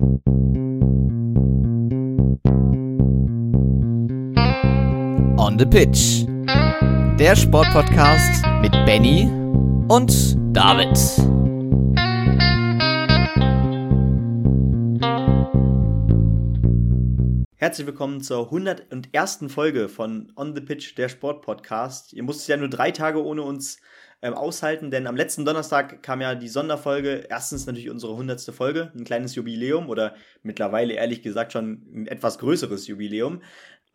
[0.00, 0.06] On
[5.58, 6.24] the Pitch.
[7.18, 9.28] Der Sportpodcast mit Benny
[9.88, 10.96] und David.
[17.56, 19.46] Herzlich willkommen zur 101.
[19.48, 22.12] Folge von On the Pitch, der Sportpodcast.
[22.12, 23.80] Ihr musstet ja nur drei Tage ohne uns
[24.22, 27.26] ähm, aushalten, denn am letzten Donnerstag kam ja die Sonderfolge.
[27.28, 28.40] Erstens natürlich unsere 100.
[28.54, 33.40] Folge, ein kleines Jubiläum oder mittlerweile ehrlich gesagt schon ein etwas größeres Jubiläum.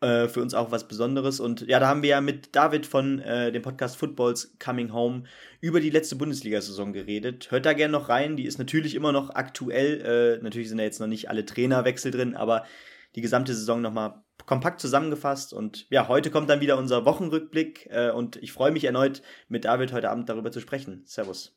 [0.04, 1.40] Äh, für uns auch was Besonderes.
[1.40, 5.24] Und ja, da haben wir ja mit David von äh, dem Podcast Footballs Coming Home
[5.62, 7.50] über die letzte Bundesliga-Saison geredet.
[7.50, 10.38] Hört da gerne noch rein, die ist natürlich immer noch aktuell.
[10.40, 12.66] Äh, natürlich sind da jetzt noch nicht alle Trainerwechsel drin, aber
[13.14, 15.52] die gesamte Saison nochmal kompakt zusammengefasst.
[15.52, 19.64] Und ja, heute kommt dann wieder unser Wochenrückblick äh, und ich freue mich erneut, mit
[19.64, 21.02] David heute Abend darüber zu sprechen.
[21.06, 21.56] Servus.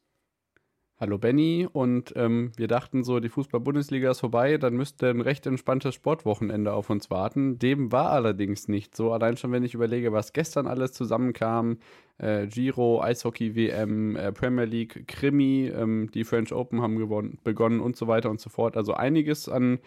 [0.99, 5.45] Hallo Benny und ähm, wir dachten so, die Fußball-Bundesliga ist vorbei, dann müsste ein recht
[5.45, 7.59] entspanntes Sportwochenende auf uns warten.
[7.59, 9.11] Dem war allerdings nicht so.
[9.11, 11.77] Allein schon, wenn ich überlege, was gestern alles zusammenkam,
[12.17, 17.95] äh, Giro, Eishockey-WM, äh, Premier League, Krimi, ähm, die French Open haben gewonnen, begonnen und
[17.95, 18.75] so weiter und so fort.
[18.75, 19.77] Also einiges an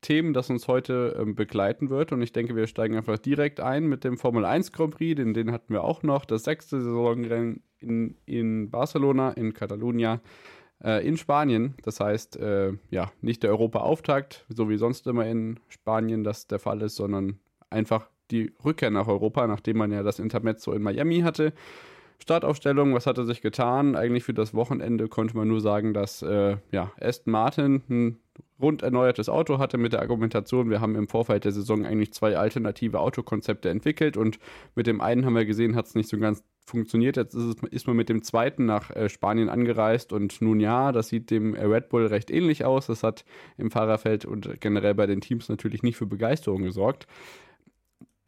[0.00, 2.12] Themen, das uns heute ähm, begleiten wird.
[2.12, 5.34] Und ich denke, wir steigen einfach direkt ein mit dem Formel 1 Grand Prix, den,
[5.34, 6.24] den hatten wir auch noch.
[6.24, 10.20] Das sechste Saisonrennen in, in Barcelona, in Catalunya,
[10.82, 11.74] äh, in Spanien.
[11.82, 16.58] Das heißt, äh, ja, nicht der Europa-Auftakt, so wie sonst immer in Spanien das der
[16.58, 21.20] Fall ist, sondern einfach die Rückkehr nach Europa, nachdem man ja das Intermezzo in Miami
[21.20, 21.52] hatte.
[22.18, 23.96] Startaufstellung, was hatte sich getan?
[23.96, 28.20] Eigentlich für das Wochenende konnte man nur sagen, dass äh, ja, Aston Martin ein
[28.60, 32.36] rund erneuertes Auto hatte mit der Argumentation, wir haben im Vorfeld der Saison eigentlich zwei
[32.36, 34.38] alternative Autokonzepte entwickelt und
[34.74, 37.16] mit dem einen haben wir gesehen, hat es nicht so ganz funktioniert.
[37.16, 40.92] Jetzt ist, es, ist man mit dem zweiten nach äh, Spanien angereist und nun ja,
[40.92, 42.86] das sieht dem äh, Red Bull recht ähnlich aus.
[42.86, 43.24] Das hat
[43.58, 47.06] im Fahrerfeld und generell bei den Teams natürlich nicht für Begeisterung gesorgt.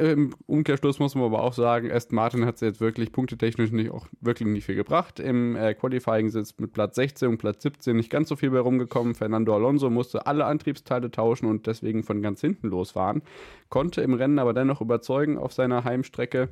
[0.03, 3.93] Im Umkehrschluss muss man aber auch sagen, Aston Martin hat es jetzt wirklich punktetechnisch nicht,
[3.93, 5.21] auch wirklich nicht viel gebracht.
[5.21, 8.59] Im äh, Qualifying sitzt mit Platz 16 und Platz 17 nicht ganz so viel bei
[8.59, 9.15] rumgekommen.
[9.15, 13.23] Fernando Alonso musste alle Antriebsteile tauschen und deswegen von ganz hinten losfahren.
[13.69, 16.49] Konnte im Rennen aber dennoch überzeugen auf seiner Heimstrecke.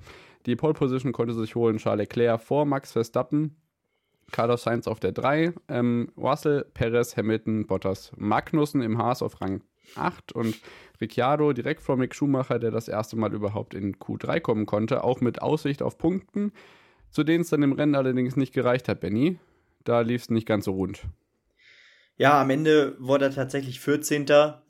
[0.47, 3.57] Die Pole Position konnte sich holen Charles Leclerc vor Max Verstappen.
[4.33, 9.63] Carlos Sainz auf der 3, ähm, Russell, Perez, Hamilton, Bottas, Magnussen im Haas auf Rang
[9.97, 10.59] 8 und
[11.01, 15.21] Ricciardo direkt vor Mick Schumacher, der das erste Mal überhaupt in Q3 kommen konnte, auch
[15.21, 16.53] mit Aussicht auf Punkten,
[17.11, 19.39] zu denen es dann im Rennen allerdings nicht gereicht hat, Benny.
[19.85, 21.03] Da lief es nicht ganz so rund.
[22.17, 24.27] Ja, am Ende wurde er tatsächlich 14.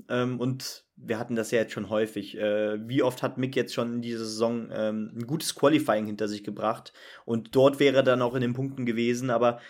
[0.09, 2.37] Ähm, und wir hatten das ja jetzt schon häufig.
[2.37, 6.29] Äh, wie oft hat Mick jetzt schon in dieser Saison ähm, ein gutes Qualifying hinter
[6.29, 6.93] sich gebracht?
[7.25, 9.61] Und dort wäre er dann auch in den Punkten gewesen, aber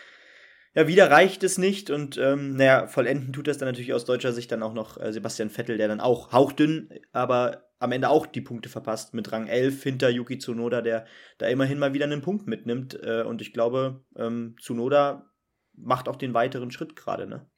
[0.75, 4.33] ja, wieder reicht es nicht und ähm, naja, vollenden tut das dann natürlich aus deutscher
[4.33, 8.27] Sicht dann auch noch äh, Sebastian Vettel, der dann auch hauchdünn, aber am Ende auch
[8.27, 11.07] die Punkte verpasst mit Rang 11 hinter Yuki Tsunoda, der
[11.39, 15.29] da immerhin mal wieder einen Punkt mitnimmt äh, und ich glaube, ähm, Tsunoda
[15.75, 17.51] macht auch den weiteren Schritt gerade, ne?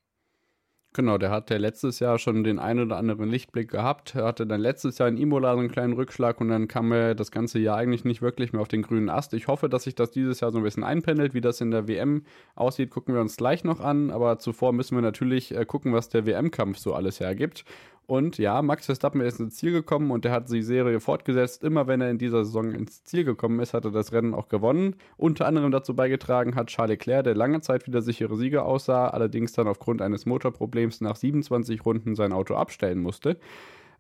[0.95, 4.15] Genau, der hatte letztes Jahr schon den einen oder anderen Lichtblick gehabt.
[4.15, 7.15] Er hatte dann letztes Jahr in Imola so einen kleinen Rückschlag und dann kam er
[7.15, 9.33] das ganze Jahr eigentlich nicht wirklich mehr auf den grünen Ast.
[9.33, 11.33] Ich hoffe, dass sich das dieses Jahr so ein bisschen einpendelt.
[11.33, 12.25] Wie das in der WM
[12.57, 14.11] aussieht, gucken wir uns gleich noch an.
[14.11, 17.65] Aber zuvor müssen wir natürlich äh, gucken, was der WM-Kampf so alles hergibt.
[18.13, 21.65] Und ja, Max Verstappen ist ins Ziel gekommen und er hat die Serie fortgesetzt.
[21.65, 24.49] Immer wenn er in dieser Saison ins Ziel gekommen ist, hat er das Rennen auch
[24.49, 24.97] gewonnen.
[25.17, 29.55] Unter anderem dazu beigetragen hat Charles Leclerc, der lange Zeit wieder sichere Sieger aussah, allerdings
[29.55, 33.39] dann aufgrund eines Motorproblems nach 27 Runden sein Auto abstellen musste.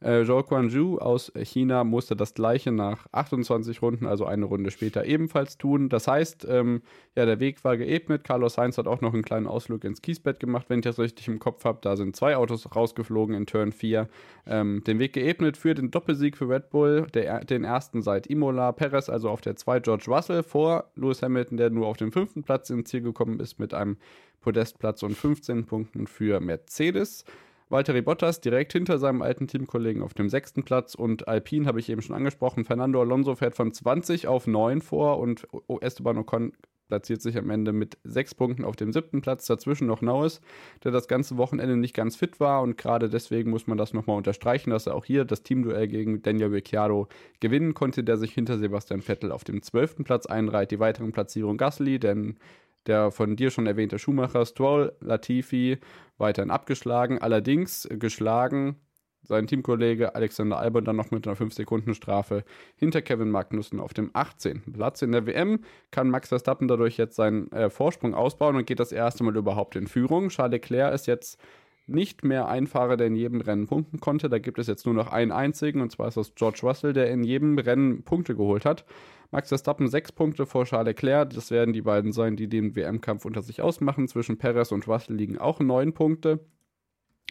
[0.02, 5.04] Äh, Zhou Guanju aus China musste das gleiche nach 28 Runden, also eine Runde später,
[5.04, 5.88] ebenfalls tun.
[5.88, 6.82] Das heißt, ähm,
[7.14, 8.24] ja, der Weg war geebnet.
[8.24, 11.28] Carlos Sainz hat auch noch einen kleinen Ausflug ins Kiesbett gemacht, wenn ich das richtig
[11.28, 11.78] im Kopf habe.
[11.82, 14.08] Da sind zwei Autos rausgeflogen in Turn 4.
[14.46, 18.72] Ähm, den Weg geebnet für den Doppelsieg für Red Bull, der, den ersten seit Imola.
[18.72, 22.42] Perez also auf der 2, George Russell vor Lewis Hamilton, der nur auf dem fünften
[22.42, 23.96] Platz ins Ziel gekommen ist mit einem
[24.40, 27.24] Podestplatz und 15 Punkten für Mercedes.
[27.72, 31.88] Valtteri Bottas direkt hinter seinem alten Teamkollegen auf dem sechsten Platz und Alpine habe ich
[31.88, 32.66] eben schon angesprochen.
[32.66, 35.48] Fernando Alonso fährt von 20 auf 9 vor und
[35.80, 36.52] Esteban Ocon
[36.88, 39.46] platziert sich am Ende mit sechs Punkten auf dem siebten Platz.
[39.46, 40.42] Dazwischen noch Norris,
[40.84, 44.18] der das ganze Wochenende nicht ganz fit war und gerade deswegen muss man das nochmal
[44.18, 47.08] unterstreichen, dass er auch hier das Teamduell gegen Daniel Ricciardo
[47.40, 50.72] gewinnen konnte, der sich hinter Sebastian Vettel auf dem zwölften Platz einreiht.
[50.72, 52.36] Die weiteren Platzierungen Gasly, denn
[52.86, 55.78] der von dir schon erwähnte Schumacher, Stroll, Latifi
[56.18, 57.18] weiterhin abgeschlagen.
[57.18, 58.76] Allerdings geschlagen
[59.24, 62.44] sein Teamkollege Alexander Albon dann noch mit einer 5-Sekunden-Strafe
[62.76, 64.72] hinter Kevin Magnussen auf dem 18.
[64.72, 65.60] Platz in der WM.
[65.90, 69.76] Kann Max Verstappen dadurch jetzt seinen äh, Vorsprung ausbauen und geht das erste Mal überhaupt
[69.76, 70.28] in Führung.
[70.28, 71.38] Charles Leclerc ist jetzt
[71.86, 74.28] nicht mehr ein Fahrer, der in jedem Rennen punkten konnte.
[74.28, 77.10] Da gibt es jetzt nur noch einen einzigen, und zwar ist das George Russell, der
[77.10, 78.84] in jedem Rennen Punkte geholt hat.
[79.30, 81.30] Max Verstappen sechs Punkte vor Charles Leclerc.
[81.30, 84.06] Das werden die beiden sein, die den WM-Kampf unter sich ausmachen.
[84.06, 86.40] Zwischen Perez und Russell liegen auch neun Punkte.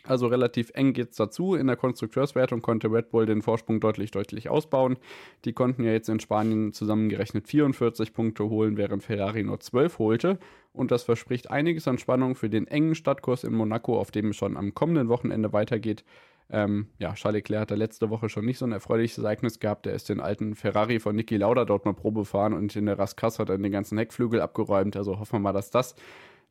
[0.04, 1.54] Also relativ eng geht es dazu.
[1.56, 4.98] In der Konstrukteurswertung konnte Red Bull den Vorsprung deutlich, deutlich ausbauen.
[5.46, 10.40] Die konnten ja jetzt in Spanien zusammengerechnet 44 Punkte holen, während Ferrari nur 12 holte.
[10.74, 14.38] Und das verspricht einiges an Spannung für den engen Stadtkurs in Monaco, auf dem es
[14.38, 16.04] schon am kommenden Wochenende weitergeht.
[16.50, 19.86] Ähm, ja, Charles Leclerc hat da letzte Woche schon nicht so ein erfreuliches Ereignis gehabt.
[19.86, 23.00] Er ist den alten Ferrari von Niki Lauda dort mal Probe fahren und in der
[23.00, 24.98] Raskas hat er den ganzen Heckflügel abgeräumt.
[24.98, 25.96] Also hoffen wir mal, dass das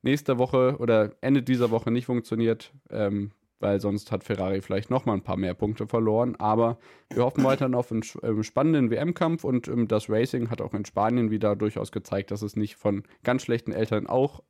[0.02, 2.73] nächste Woche oder Ende dieser Woche nicht funktioniert.
[2.91, 6.35] Ähm, weil sonst hat Ferrari vielleicht noch mal ein paar mehr Punkte verloren.
[6.37, 6.79] Aber
[7.12, 10.87] wir hoffen weiterhin auf einen äh, spannenden WM-Kampf und ähm, das Racing hat auch in
[10.87, 14.43] Spanien wieder durchaus gezeigt, dass es nicht von ganz schlechten Eltern auch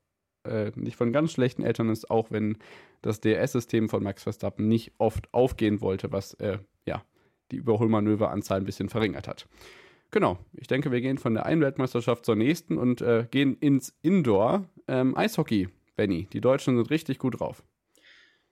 [0.44, 2.56] äh, nicht von ganz schlechten Eltern ist, auch wenn
[3.02, 7.02] das DRS-System von Max Verstappen nicht oft aufgehen wollte, was äh, ja
[7.50, 9.49] die Überholmanöveranzahl ein bisschen verringert hat.
[10.11, 13.97] Genau, ich denke, wir gehen von der einen Weltmeisterschaft zur nächsten und äh, gehen ins
[14.03, 15.69] Indoor ähm, Eishockey.
[15.97, 17.62] Benny, die Deutschen sind richtig gut drauf.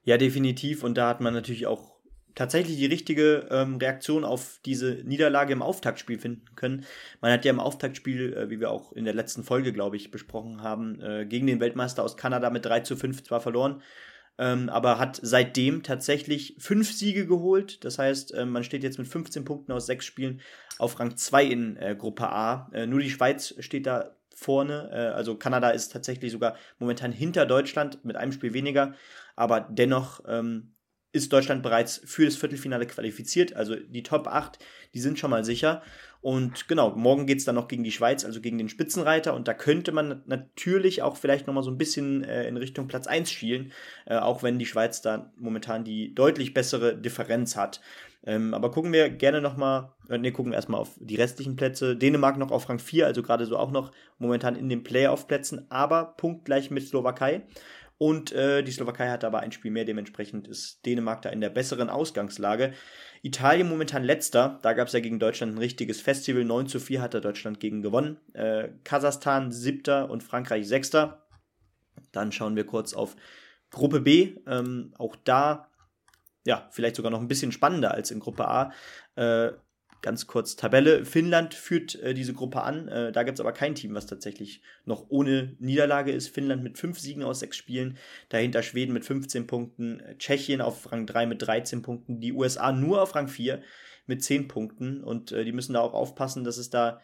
[0.04, 0.84] Ja, definitiv.
[0.84, 1.98] Und da hat man natürlich auch
[2.34, 6.84] tatsächlich die richtige ähm, Reaktion auf diese Niederlage im Auftaktspiel finden können.
[7.20, 10.12] Man hat ja im Auftaktspiel, äh, wie wir auch in der letzten Folge, glaube ich,
[10.12, 13.82] besprochen haben, äh, gegen den Weltmeister aus Kanada mit 3 zu 5 zwar verloren,
[14.38, 17.84] ähm, aber hat seitdem tatsächlich fünf Siege geholt.
[17.84, 20.40] Das heißt, äh, man steht jetzt mit 15 Punkten aus sechs Spielen
[20.78, 22.70] auf Rang 2 in äh, Gruppe A.
[22.72, 24.90] Äh, nur die Schweiz steht da vorne.
[24.92, 28.94] Äh, also Kanada ist tatsächlich sogar momentan hinter Deutschland mit einem Spiel weniger
[29.38, 30.74] aber dennoch ähm,
[31.12, 33.54] ist Deutschland bereits für das Viertelfinale qualifiziert.
[33.54, 34.58] Also die Top 8,
[34.94, 35.80] die sind schon mal sicher.
[36.20, 39.34] Und genau, morgen geht es dann noch gegen die Schweiz, also gegen den Spitzenreiter.
[39.34, 43.06] Und da könnte man natürlich auch vielleicht nochmal so ein bisschen äh, in Richtung Platz
[43.06, 43.72] 1 schielen,
[44.06, 47.80] äh, auch wenn die Schweiz da momentan die deutlich bessere Differenz hat.
[48.26, 51.96] Ähm, aber gucken wir gerne nochmal, äh, ne, gucken wir erstmal auf die restlichen Plätze.
[51.96, 56.14] Dänemark noch auf Rang 4, also gerade so auch noch momentan in den Playoff-Plätzen, aber
[56.16, 57.42] punktgleich mit Slowakei.
[57.98, 61.50] Und äh, die Slowakei hat aber ein Spiel mehr, dementsprechend ist Dänemark da in der
[61.50, 62.72] besseren Ausgangslage.
[63.22, 66.44] Italien momentan letzter, da gab es ja gegen Deutschland ein richtiges Festival.
[66.44, 68.18] 9 zu 4 hat da Deutschland gegen gewonnen.
[68.34, 71.26] Äh, Kasachstan siebter und Frankreich sechster.
[72.12, 73.16] Dann schauen wir kurz auf
[73.70, 74.36] Gruppe B.
[74.46, 75.68] Ähm, auch da,
[76.46, 78.72] ja, vielleicht sogar noch ein bisschen spannender als in Gruppe A.
[79.16, 79.52] Äh,
[80.02, 81.04] ganz kurz Tabelle.
[81.04, 82.88] Finnland führt äh, diese Gruppe an.
[82.88, 86.28] Äh, da gibt es aber kein Team, was tatsächlich noch ohne Niederlage ist.
[86.28, 87.98] Finnland mit fünf Siegen aus sechs Spielen.
[88.28, 90.02] Dahinter Schweden mit 15 Punkten.
[90.18, 92.20] Tschechien auf Rang 3 mit 13 Punkten.
[92.20, 93.62] Die USA nur auf Rang 4
[94.06, 95.02] mit 10 Punkten.
[95.02, 97.00] Und äh, die müssen da auch aufpassen, dass es da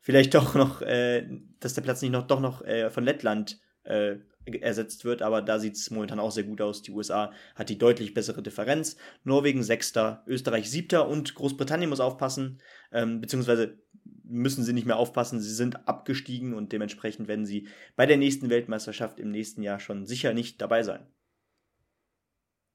[0.00, 1.28] vielleicht doch noch, äh,
[1.60, 4.16] dass der Platz nicht noch doch noch äh, von Lettland äh,
[4.46, 6.82] ersetzt wird, aber da sieht es momentan auch sehr gut aus.
[6.82, 8.96] Die USA hat die deutlich bessere Differenz.
[9.24, 12.60] Norwegen sechster, Österreich siebter und Großbritannien muss aufpassen,
[12.90, 13.78] ähm, beziehungsweise
[14.24, 18.50] müssen sie nicht mehr aufpassen, sie sind abgestiegen und dementsprechend werden sie bei der nächsten
[18.50, 21.06] Weltmeisterschaft im nächsten Jahr schon sicher nicht dabei sein.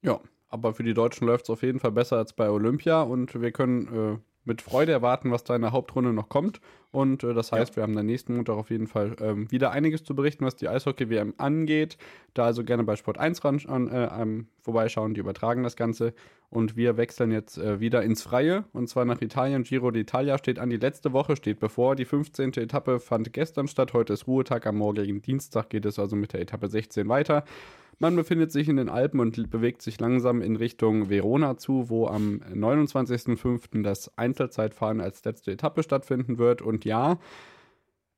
[0.02, 3.40] Ja, aber für die Deutschen läuft es auf jeden Fall besser als bei Olympia und
[3.40, 4.18] wir können äh,
[4.48, 6.60] mit Freude erwarten, was da in der Hauptrunde noch kommt.
[6.90, 7.76] Und äh, das heißt, ja.
[7.76, 10.68] wir haben am nächsten Montag auf jeden Fall ähm, wieder einiges zu berichten, was die
[10.68, 11.98] Eishockey-WM angeht.
[12.34, 16.14] Da also gerne bei Sport 1 ran, äh, vorbeischauen, die übertragen das Ganze.
[16.50, 19.64] Und wir wechseln jetzt äh, wieder ins Freie und zwar nach Italien.
[19.64, 20.70] Giro d'Italia steht an.
[20.70, 21.94] Die letzte Woche steht bevor.
[21.94, 22.54] Die 15.
[22.54, 23.92] Etappe fand gestern statt.
[23.92, 24.66] Heute ist Ruhetag.
[24.66, 27.44] Am morgigen Dienstag geht es also mit der Etappe 16 weiter.
[28.00, 32.06] Man befindet sich in den Alpen und bewegt sich langsam in Richtung Verona zu, wo
[32.06, 33.82] am 29.05.
[33.82, 36.62] das Einzelzeitfahren als letzte Etappe stattfinden wird.
[36.62, 37.18] Und ja,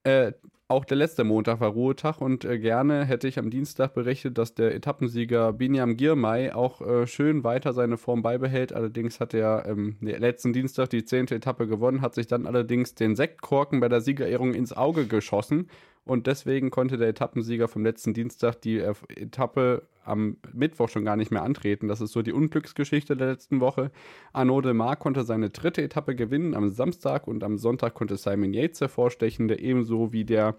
[0.05, 0.33] äh,
[0.71, 4.55] auch der letzte Montag war Ruhetag und äh, gerne hätte ich am Dienstag berichtet, dass
[4.55, 8.73] der Etappensieger Binyam Girmay auch äh, schön weiter seine Form beibehält.
[8.73, 13.17] Allerdings hat er ähm, letzten Dienstag die zehnte Etappe gewonnen, hat sich dann allerdings den
[13.17, 15.67] Sektkorken bei der Siegerehrung ins Auge geschossen
[16.05, 21.31] und deswegen konnte der Etappensieger vom letzten Dienstag die Etappe am Mittwoch schon gar nicht
[21.31, 21.89] mehr antreten.
[21.89, 23.91] Das ist so die Unglücksgeschichte der letzten Woche.
[24.33, 28.55] Arnaud de Mar konnte seine dritte Etappe gewinnen am Samstag und am Sonntag konnte Simon
[28.55, 30.57] Yates hervorstechen, der ebenso wie der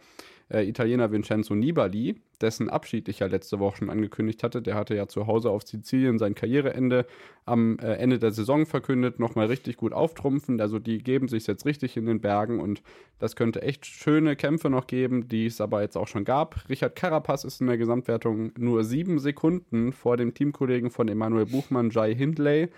[0.51, 4.61] äh, Italiener Vincenzo Nibali, dessen Abschied ich ja letzte Woche schon angekündigt hatte.
[4.61, 7.05] Der hatte ja zu Hause auf Sizilien sein Karriereende
[7.45, 10.59] am äh, Ende der Saison verkündet, nochmal richtig gut auftrumpfen.
[10.59, 12.81] Also die geben sich jetzt richtig in den Bergen und
[13.19, 16.69] das könnte echt schöne Kämpfe noch geben, die es aber jetzt auch schon gab.
[16.69, 21.89] Richard Carapaz ist in der Gesamtwertung nur sieben Sekunden vor dem Teamkollegen von Emanuel Buchmann,
[21.89, 22.69] Jai Hindley.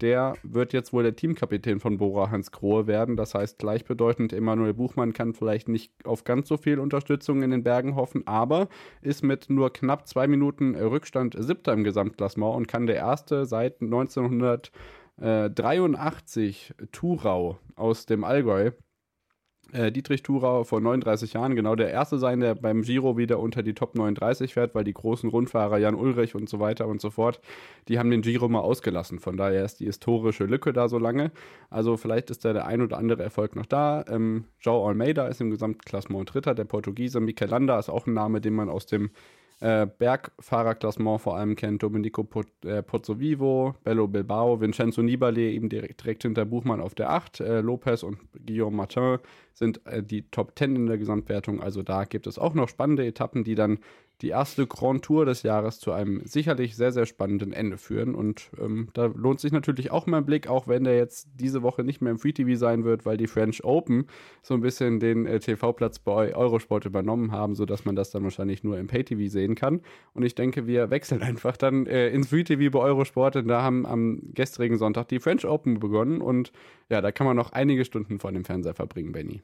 [0.00, 3.16] Der wird jetzt wohl der Teamkapitän von Bora Hans Grohe werden.
[3.16, 7.64] Das heißt, gleichbedeutend, Emanuel Buchmann kann vielleicht nicht auf ganz so viel Unterstützung in den
[7.64, 8.68] Bergen hoffen, aber
[9.02, 13.80] ist mit nur knapp zwei Minuten Rückstand siebter im Gesamtklassement und kann der erste seit
[13.82, 18.70] 1983 Thurau aus dem Allgäu
[19.72, 23.62] äh, Dietrich Thurau vor 39 Jahren genau der Erste sein, der beim Giro wieder unter
[23.62, 27.10] die Top 39 fährt, weil die großen Rundfahrer Jan Ulrich und so weiter und so
[27.10, 27.40] fort,
[27.88, 29.18] die haben den Giro mal ausgelassen.
[29.18, 31.30] Von daher ist die historische Lücke da so lange.
[31.70, 34.04] Also vielleicht ist da der ein oder andere Erfolg noch da.
[34.08, 37.20] Ähm, João Almeida ist im Gesamtklassement Dritter, der Portugiese.
[37.20, 39.10] Mikel Landa ist auch ein Name, den man aus dem
[39.60, 46.02] äh, Bergfahrerklassement vor allem kennt Domenico Pot, äh, Pozzovivo, Bello Bilbao, Vincenzo Nibali eben direkt,
[46.02, 49.18] direkt hinter Buchmann auf der 8, äh, Lopez und Guillaume Martin
[49.52, 51.60] sind äh, die Top 10 in der Gesamtwertung.
[51.60, 53.78] Also da gibt es auch noch spannende Etappen, die dann
[54.20, 58.16] die erste Grand Tour des Jahres zu einem sicherlich sehr, sehr spannenden Ende führen.
[58.16, 61.62] Und ähm, da lohnt sich natürlich auch mal ein Blick, auch wenn der jetzt diese
[61.62, 64.06] Woche nicht mehr im Free TV sein wird, weil die French Open
[64.42, 68.64] so ein bisschen den äh, TV-Platz bei Eurosport übernommen haben, sodass man das dann wahrscheinlich
[68.64, 69.82] nur im Pay TV sehen kann.
[70.14, 73.62] Und ich denke, wir wechseln einfach dann äh, ins Free TV bei Eurosport, denn da
[73.62, 76.50] haben am gestrigen Sonntag die French Open begonnen und
[76.90, 79.42] ja, da kann man noch einige Stunden vor dem Fernseher verbringen, Benny.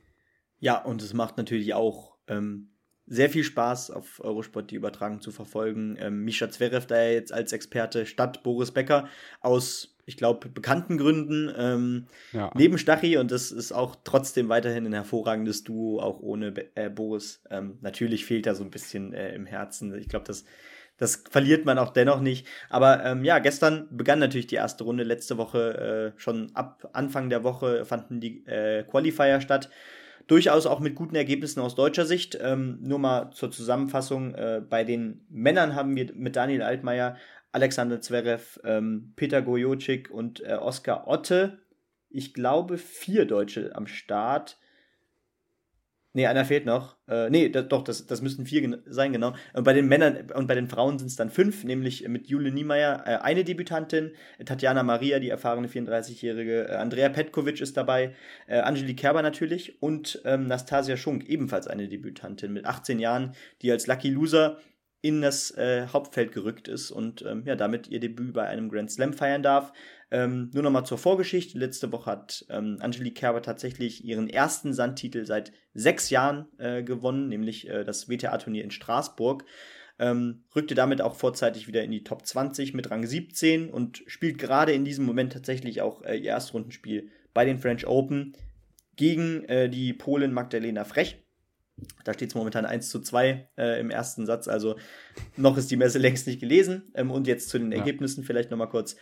[0.59, 2.74] Ja, und es macht natürlich auch ähm,
[3.07, 5.97] sehr viel Spaß, auf Eurosport die Übertragung zu verfolgen.
[6.01, 9.09] Ähm, Mischa Zverev da jetzt als Experte statt Boris Becker
[9.41, 12.51] aus, ich glaube, bekannten Gründen ähm, ja.
[12.55, 16.89] neben Stachy und das ist auch trotzdem weiterhin ein hervorragendes Duo, auch ohne Be äh,
[16.89, 17.43] Boris.
[17.51, 19.95] Ähm, natürlich fehlt er so ein bisschen äh, im Herzen.
[19.99, 20.45] Ich glaube, das
[20.97, 22.47] das verliert man auch dennoch nicht.
[22.71, 25.03] Aber ähm, ja, gestern begann natürlich die erste Runde.
[25.03, 29.71] Letzte Woche, äh, schon ab Anfang der Woche, fanden die äh, Qualifier statt
[30.27, 32.39] durchaus auch mit guten Ergebnissen aus deutscher Sicht.
[32.41, 37.17] Ähm, nur mal zur Zusammenfassung: äh, Bei den Männern haben wir mit Daniel Altmaier,
[37.53, 41.59] Alexander Zverev, ähm, Peter Gojocic und äh, Oskar Otte,
[42.09, 44.59] ich glaube, vier Deutsche am Start.
[46.17, 46.97] Nee, einer fehlt noch.
[47.09, 49.35] Äh, nee, das, doch, das, das müssten vier sein, genau.
[49.53, 52.53] Und bei den Männern und bei den Frauen sind es dann fünf, nämlich mit Jule
[52.53, 54.13] Niemeyer äh, eine Debütantin,
[54.45, 58.15] Tatjana Maria, die erfahrene 34-Jährige, äh, Andrea Petkovic ist dabei,
[58.47, 63.73] äh, Angelique Kerber natürlich und ähm, Nastasia Schunk, ebenfalls eine Debütantin mit 18 Jahren, die
[63.73, 64.59] als Lucky Loser
[65.05, 68.91] in das äh, Hauptfeld gerückt ist und ähm, ja, damit ihr Debüt bei einem Grand
[68.91, 69.73] Slam feiern darf.
[70.15, 71.59] Ähm, nur nochmal zur Vorgeschichte.
[71.59, 77.29] Letzte Woche hat ähm, Angelique Kerber tatsächlich ihren ersten Sandtitel seit sechs Jahren äh, gewonnen,
[77.29, 79.45] nämlich äh, das WTA-Turnier in Straßburg.
[79.99, 84.39] Ähm, rückte damit auch vorzeitig wieder in die Top 20 mit Rang 17 und spielt
[84.39, 88.37] gerade in diesem Moment tatsächlich auch äh, ihr Erstrundenspiel bei den French Open
[88.95, 91.25] gegen äh, die Polin Magdalena Frech.
[92.05, 94.77] Da steht es momentan 1 zu 2 äh, im ersten Satz, also
[95.37, 96.93] noch ist die Messe längst nicht gelesen.
[96.95, 97.79] Ähm, und jetzt zu den ja.
[97.79, 98.95] Ergebnissen vielleicht nochmal kurz.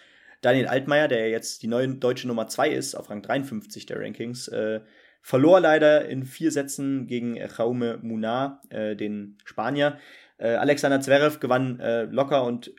[0.43, 4.49] Daniel Altmaier, der jetzt die neue deutsche Nummer 2 ist, auf Rang 53 der Rankings,
[4.49, 4.81] äh,
[5.23, 9.99] verlor leider in vier Sätzen gegen Jaume Munar, äh, den Spanier.
[10.39, 12.75] Äh, Alexander Zverev gewann äh, locker und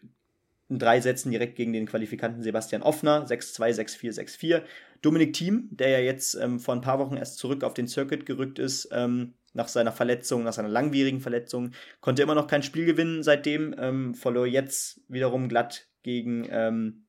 [0.70, 4.62] in drei Sätzen direkt gegen den Qualifikanten Sebastian Offner, 6-2, 6-4, 6-4.
[5.02, 8.26] Dominik Thiem, der ja jetzt ähm, vor ein paar Wochen erst zurück auf den Circuit
[8.26, 12.86] gerückt ist, ähm, nach seiner Verletzung, nach seiner langwierigen Verletzung, konnte immer noch kein Spiel
[12.86, 17.03] gewinnen seitdem, ähm, verlor jetzt wiederum glatt gegen, ähm,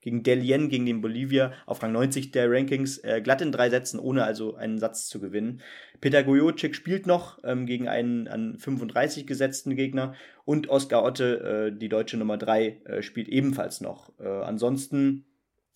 [0.00, 4.00] gegen Delien, gegen den Bolivia auf Rang 90 der Rankings, äh, glatt in drei Sätzen,
[4.00, 5.60] ohne also einen Satz zu gewinnen.
[6.00, 10.14] Peter Gojocic spielt noch ähm, gegen einen an 35 gesetzten Gegner
[10.44, 14.12] und Oskar Otte, äh, die deutsche Nummer 3, äh, spielt ebenfalls noch.
[14.18, 15.26] Äh, ansonsten,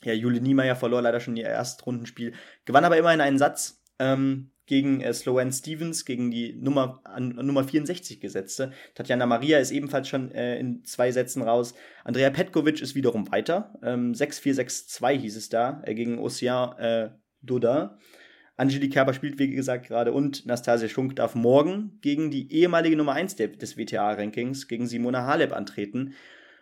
[0.02, 2.33] ja, Juli Niemeyer verlor leider schon ihr Erstrundenspiel,
[2.64, 3.83] gewann aber immerhin einen Satz.
[3.99, 8.73] Ähm, gegen äh, Sloane Stevens, gegen die Nummer, an, Nummer 64 gesetzte.
[8.94, 11.75] Tatjana Maria ist ebenfalls schon äh, in zwei Sätzen raus.
[12.04, 13.75] Andrea Petkovic ist wiederum weiter.
[13.83, 17.11] Ähm, 6-4-6-2 hieß es da, äh, gegen Ocean äh,
[17.42, 17.99] Doda.
[18.56, 23.12] Angelique Kerber spielt, wie gesagt, gerade und Nastasia Schunk darf morgen gegen die ehemalige Nummer
[23.12, 26.14] 1 des WTA-Rankings, gegen Simona Halep antreten.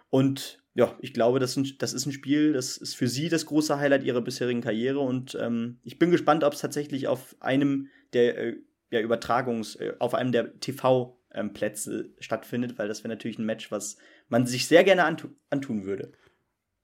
[0.09, 4.04] Und ja, ich glaube, das, ist ein Spiel, das ist für sie das große Highlight
[4.04, 8.56] ihrer bisherigen Karriere und ähm, ich bin gespannt, ob es tatsächlich auf einem der, äh,
[8.90, 13.70] der Übertragungs-, äh, auf einem der TV-Plätze ähm, stattfindet, weil das wäre natürlich ein Match,
[13.70, 13.98] was
[14.28, 16.12] man sich sehr gerne antu antun würde.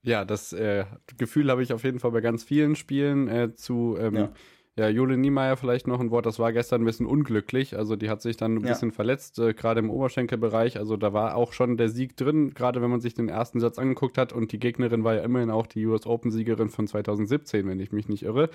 [0.02, 0.85] Ja, das äh,
[1.16, 4.33] Gefühl habe ich auf jeden Fall bei ganz vielen Spielen äh, zu ähm, ja.
[4.79, 7.77] Ja, Jule Niemeyer vielleicht noch ein Wort, das war gestern ein bisschen unglücklich.
[7.77, 8.69] Also die hat sich dann ein ja.
[8.69, 10.79] bisschen verletzt, äh, gerade im Oberschenkelbereich.
[10.79, 13.79] Also da war auch schon der Sieg drin, gerade wenn man sich den ersten Satz
[13.79, 14.33] angeguckt hat.
[14.33, 18.09] Und die Gegnerin war ja immerhin auch die US Open-Siegerin von 2017, wenn ich mich
[18.09, 18.51] nicht irre.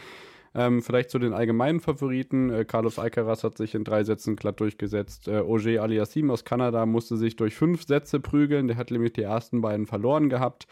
[0.55, 2.49] Ähm, vielleicht zu den allgemeinen Favoriten.
[2.51, 5.27] Äh, Carlos Alcaraz hat sich in drei Sätzen glatt durchgesetzt.
[5.27, 8.67] Äh, Auger Aliassim aus Kanada musste sich durch fünf Sätze prügeln.
[8.69, 10.67] Der hat nämlich die ersten beiden verloren gehabt.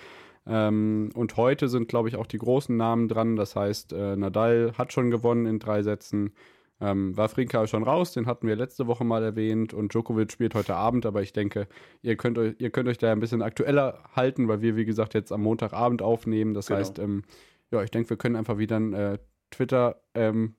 [0.48, 3.36] Ähm, und heute sind, glaube ich, auch die großen Namen dran.
[3.36, 6.34] Das heißt, äh, Nadal hat schon gewonnen in drei Sätzen.
[6.82, 10.56] Ähm, Wawrinka ist schon raus, den hatten wir letzte Woche mal erwähnt und Djokovic spielt
[10.56, 11.68] heute Abend, aber ich denke,
[12.02, 15.14] ihr könnt euch, ihr könnt euch da ein bisschen aktueller halten, weil wir, wie gesagt,
[15.14, 16.56] jetzt am Montagabend aufnehmen.
[16.56, 16.80] Das genau.
[16.80, 17.24] heißt, ähm,
[17.70, 19.20] ja, ich denke, wir können einfach wieder ein äh,
[19.52, 20.56] Twitter-Lob ähm,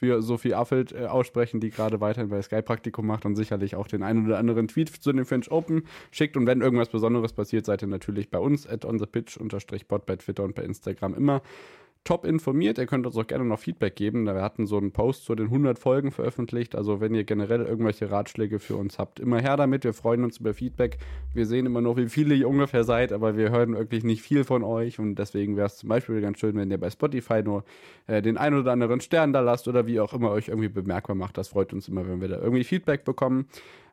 [0.00, 3.86] für Sophie Affelt äh, aussprechen, die gerade weiterhin bei Sky Praktikum macht und sicherlich auch
[3.86, 6.38] den einen oder anderen Tweet zu den French Open schickt.
[6.38, 10.54] Und wenn irgendwas Besonderes passiert, seid ihr natürlich bei uns at onthepitch-pod bei Twitter und
[10.54, 11.42] bei Instagram immer
[12.04, 12.78] top informiert.
[12.78, 14.24] Ihr könnt uns auch gerne noch Feedback geben.
[14.24, 16.74] Wir hatten so einen Post zu den 100 Folgen veröffentlicht.
[16.74, 19.84] Also wenn ihr generell irgendwelche Ratschläge für uns habt, immer her damit.
[19.84, 20.98] Wir freuen uns über Feedback.
[21.34, 24.44] Wir sehen immer noch, wie viele ihr ungefähr seid, aber wir hören wirklich nicht viel
[24.44, 24.98] von euch.
[24.98, 27.64] Und deswegen wäre es zum Beispiel ganz schön, wenn ihr bei Spotify nur
[28.06, 31.16] äh, den einen oder anderen Stern da lasst oder wie auch immer euch irgendwie bemerkbar
[31.16, 31.36] macht.
[31.36, 33.46] Das freut uns immer, wenn wir da irgendwie Feedback bekommen.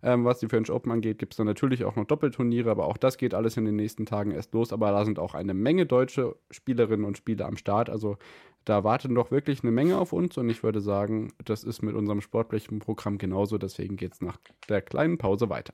[0.03, 2.97] Ähm, was die French Open angeht, gibt es dann natürlich auch noch Doppelturniere, aber auch
[2.97, 4.71] das geht alles in den nächsten Tagen erst los.
[4.73, 7.89] Aber da sind auch eine Menge deutsche Spielerinnen und Spieler am Start.
[7.89, 8.17] Also
[8.65, 11.95] da warten doch wirklich eine Menge auf uns und ich würde sagen, das ist mit
[11.95, 13.57] unserem sportlichen Programm genauso.
[13.57, 14.37] Deswegen geht es nach
[14.67, 15.73] der kleinen Pause weiter.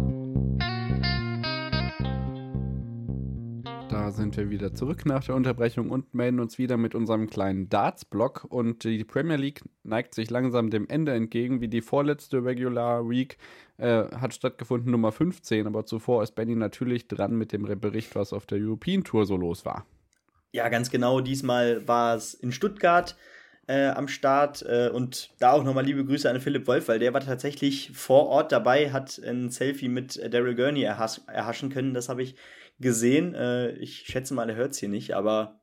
[4.11, 8.45] Sind wir wieder zurück nach der Unterbrechung und melden uns wieder mit unserem kleinen Darts-Block.
[8.49, 13.37] Und die Premier League neigt sich langsam dem Ende entgegen, wie die vorletzte Regular Week
[13.77, 15.65] äh, hat stattgefunden, Nummer 15.
[15.65, 19.37] Aber zuvor ist Benny natürlich dran mit dem Bericht, was auf der European Tour so
[19.37, 19.85] los war.
[20.51, 21.21] Ja, ganz genau.
[21.21, 23.15] Diesmal war es in Stuttgart.
[23.67, 24.63] Äh, am Start.
[24.63, 28.27] Äh, und da auch nochmal liebe Grüße an Philipp Wolf, weil der war tatsächlich vor
[28.27, 31.93] Ort dabei, hat ein Selfie mit Daryl Gurney erhas erhaschen können.
[31.93, 32.35] Das habe ich
[32.81, 33.33] gesehen.
[33.35, 35.61] Äh, ich schätze mal, er hört es hier nicht, aber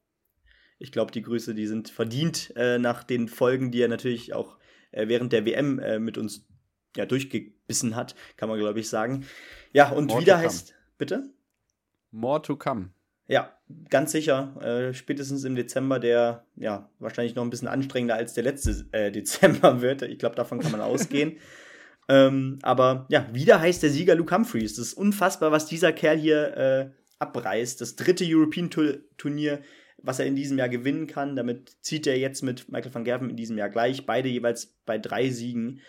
[0.78, 4.58] ich glaube, die Grüße, die sind verdient äh, nach den Folgen, die er natürlich auch
[4.92, 6.46] äh, während der WM äh, mit uns
[6.96, 9.26] ja, durchgebissen hat, kann man, glaube ich, sagen.
[9.72, 10.74] Ja, und More wieder heißt.
[10.96, 11.30] Bitte?
[12.10, 12.90] More to come.
[13.26, 13.52] Ja,
[13.90, 14.56] ganz sicher.
[14.62, 19.12] Äh, spätestens im Dezember, der ja wahrscheinlich noch ein bisschen anstrengender als der letzte äh,
[19.12, 20.02] Dezember wird.
[20.02, 21.36] Ich glaube, davon kann man ausgehen.
[22.10, 24.76] Ähm, aber ja, wieder heißt der Sieger Luke Humphreys.
[24.76, 27.80] Das ist unfassbar, was dieser Kerl hier äh, abreißt.
[27.80, 29.62] Das dritte European Turnier,
[29.98, 31.36] was er in diesem Jahr gewinnen kann.
[31.36, 34.06] Damit zieht er jetzt mit Michael van Gerven in diesem Jahr gleich.
[34.06, 35.80] Beide jeweils bei drei Siegen.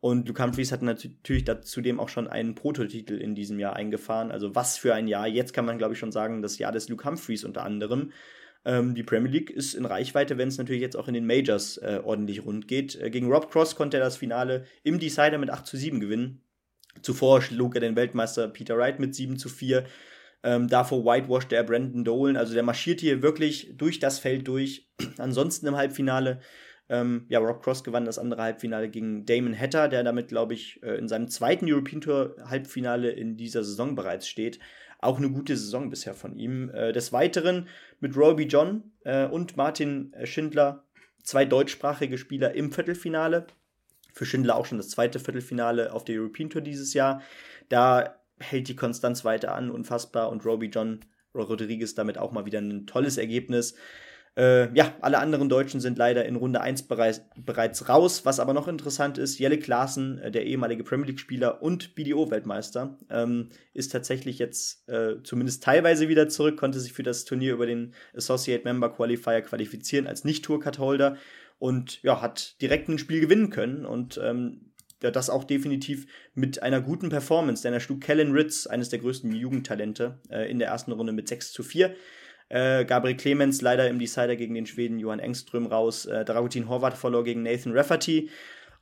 [0.00, 4.30] Und Luke Humphreys hat natürlich zudem auch schon einen Prototitel in diesem Jahr eingefahren.
[4.30, 5.26] Also was für ein Jahr.
[5.26, 8.12] Jetzt kann man, glaube ich, schon sagen, das Jahr des Luke Humphreys unter anderem.
[8.64, 11.78] Ähm, die Premier League ist in Reichweite, wenn es natürlich jetzt auch in den Majors
[11.78, 13.00] äh, ordentlich rund geht.
[13.00, 16.42] Äh, gegen Rob Cross konnte er das Finale im Decider mit 8 zu 7 gewinnen.
[17.02, 19.84] Zuvor schlug er den Weltmeister Peter Wright mit 7 zu 4.
[20.42, 22.36] Ähm, davor whitewashed er Brandon Dolan.
[22.36, 24.88] Also der marschiert hier wirklich durch das Feld durch.
[25.18, 26.40] Ansonsten im Halbfinale,
[26.88, 30.82] ähm, ja, Rob Cross gewann das andere Halbfinale gegen Damon Hatter, der damit, glaube ich,
[30.82, 34.58] äh, in seinem zweiten European Tour Halbfinale in dieser Saison bereits steht.
[35.00, 36.70] Auch eine gute Saison bisher von ihm.
[36.70, 37.68] Äh, des Weiteren
[38.00, 40.84] mit Roby John äh, und Martin Schindler
[41.22, 43.46] zwei deutschsprachige Spieler im Viertelfinale.
[44.14, 47.22] Für Schindler auch schon das zweite Viertelfinale auf der European Tour dieses Jahr.
[47.68, 50.30] Da hält die Konstanz weiter an, unfassbar.
[50.30, 51.00] Und Roby John
[51.34, 53.74] Rodriguez damit auch mal wieder ein tolles Ergebnis.
[54.38, 58.24] Äh, ja, alle anderen Deutschen sind leider in Runde 1 bereits, bereits raus.
[58.24, 63.48] Was aber noch interessant ist, Jelle Klaassen, äh, der ehemalige Premier League-Spieler und BDO-Weltmeister, ähm,
[63.74, 67.94] ist tatsächlich jetzt äh, zumindest teilweise wieder zurück, konnte sich für das Turnier über den
[68.14, 71.16] Associate Member Qualifier qualifizieren als Nicht-Tour-Card-Holder
[71.58, 73.84] und ja, hat direkt ein Spiel gewinnen können.
[73.84, 74.67] Und ähm,
[75.00, 79.32] das auch definitiv mit einer guten Performance, denn er schlug Kellen Ritz, eines der größten
[79.32, 81.94] Jugendtalente, äh, in der ersten Runde mit 6 zu 4.
[82.48, 86.06] Äh, Gabriel Clemens leider im Decider gegen den Schweden Johann Engström raus.
[86.06, 88.30] Äh, Dragutin Horvath verlor gegen Nathan Rafferty.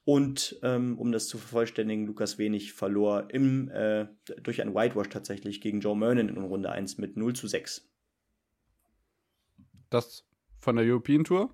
[0.05, 4.07] Und ähm, um das zu vervollständigen, Lukas Wenig verlor im, äh,
[4.41, 7.91] durch ein Whitewash tatsächlich gegen Joe Mernon in Runde 1 mit 0 zu 6.
[9.91, 10.25] Das
[10.61, 11.53] von der European Tour?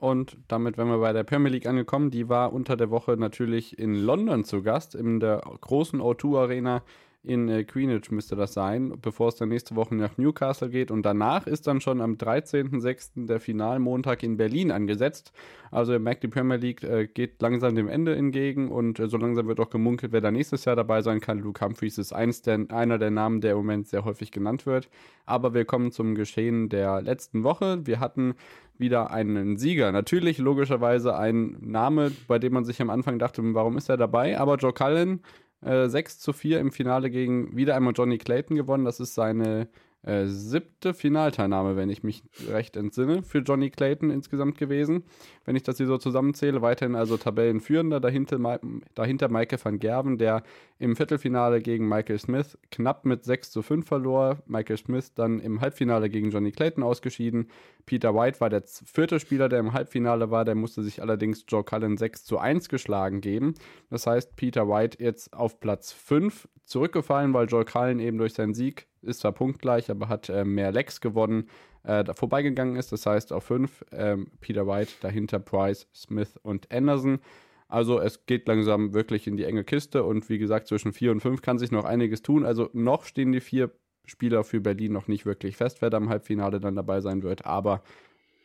[0.00, 2.10] Und damit wären wir bei der Premier League angekommen.
[2.10, 6.82] Die war unter der Woche natürlich in London zu Gast, in der großen O2 Arena
[7.22, 10.90] in äh, Greenwich müsste das sein, bevor es dann nächste Woche nach Newcastle geht.
[10.90, 13.26] Und danach ist dann schon am 13.06.
[13.26, 15.32] der Finalmontag in Berlin angesetzt.
[15.70, 19.18] Also ihr merkt, die Premier League äh, geht langsam dem Ende entgegen und äh, so
[19.18, 21.40] langsam wird auch gemunkelt, wer da nächstes Jahr dabei sein kann.
[21.40, 24.88] Luke Humphries ist eins der, einer der Namen, der im Moment sehr häufig genannt wird.
[25.26, 27.86] Aber wir kommen zum Geschehen der letzten Woche.
[27.86, 28.34] Wir hatten
[28.78, 29.92] wieder einen Sieger.
[29.92, 34.40] Natürlich logischerweise ein Name, bei dem man sich am Anfang dachte, warum ist er dabei?
[34.40, 35.20] Aber Joe Cullen
[35.62, 38.84] äh, 6 zu 4 im Finale gegen wieder einmal Johnny Clayton gewonnen.
[38.84, 39.68] Das ist seine
[40.02, 45.04] äh, siebte Finalteilnahme, wenn ich mich recht entsinne, für Johnny Clayton insgesamt gewesen.
[45.44, 48.60] Wenn ich das hier so zusammenzähle, weiterhin also Tabellenführender, dahinter,
[48.94, 50.42] dahinter Michael van Gerven, der
[50.78, 54.38] im Viertelfinale gegen Michael Smith knapp mit 6 zu 5 verlor.
[54.46, 57.48] Michael Smith dann im Halbfinale gegen Johnny Clayton ausgeschieden.
[57.84, 61.64] Peter White war der vierte Spieler, der im Halbfinale war, der musste sich allerdings Joe
[61.64, 63.54] Cullen 6 zu 1 geschlagen geben.
[63.90, 68.54] Das heißt, Peter White jetzt auf Platz 5 zurückgefallen, weil Joe Cullen eben durch seinen
[68.54, 71.48] Sieg ist zwar punktgleich, aber hat äh, mehr Lecks gewonnen,
[71.82, 72.92] äh, da vorbeigegangen ist.
[72.92, 77.20] Das heißt auf 5 ähm, Peter White, dahinter Price, Smith und Anderson.
[77.68, 81.20] Also es geht langsam wirklich in die enge Kiste und wie gesagt, zwischen 4 und
[81.20, 82.44] 5 kann sich noch einiges tun.
[82.44, 83.70] Also noch stehen die vier
[84.06, 87.46] Spieler für Berlin noch nicht wirklich fest, wer da im Halbfinale dann dabei sein wird,
[87.46, 87.82] aber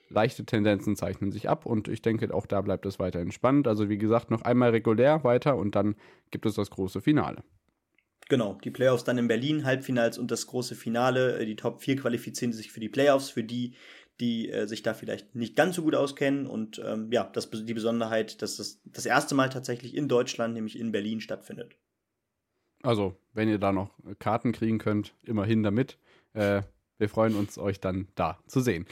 [0.10, 3.68] leichte Tendenzen zeichnen sich ab und ich denke, auch da bleibt es weiterhin spannend.
[3.68, 5.96] Also wie gesagt, noch einmal regulär weiter und dann
[6.30, 7.44] gibt es das große Finale.
[8.28, 11.40] Genau, die Playoffs dann in Berlin, Halbfinals und das große Finale.
[11.40, 13.76] Äh, die Top 4 qualifizieren sich für die Playoffs, für die,
[14.20, 16.48] die äh, sich da vielleicht nicht ganz so gut auskennen.
[16.48, 20.80] Und ähm, ja, das die Besonderheit, dass das das erste Mal tatsächlich in Deutschland, nämlich
[20.80, 21.76] in Berlin, stattfindet.
[22.82, 25.98] Also, wenn ihr da noch Karten kriegen könnt, immerhin damit.
[26.34, 26.64] Äh,
[26.98, 28.86] wir freuen uns, euch dann da zu sehen.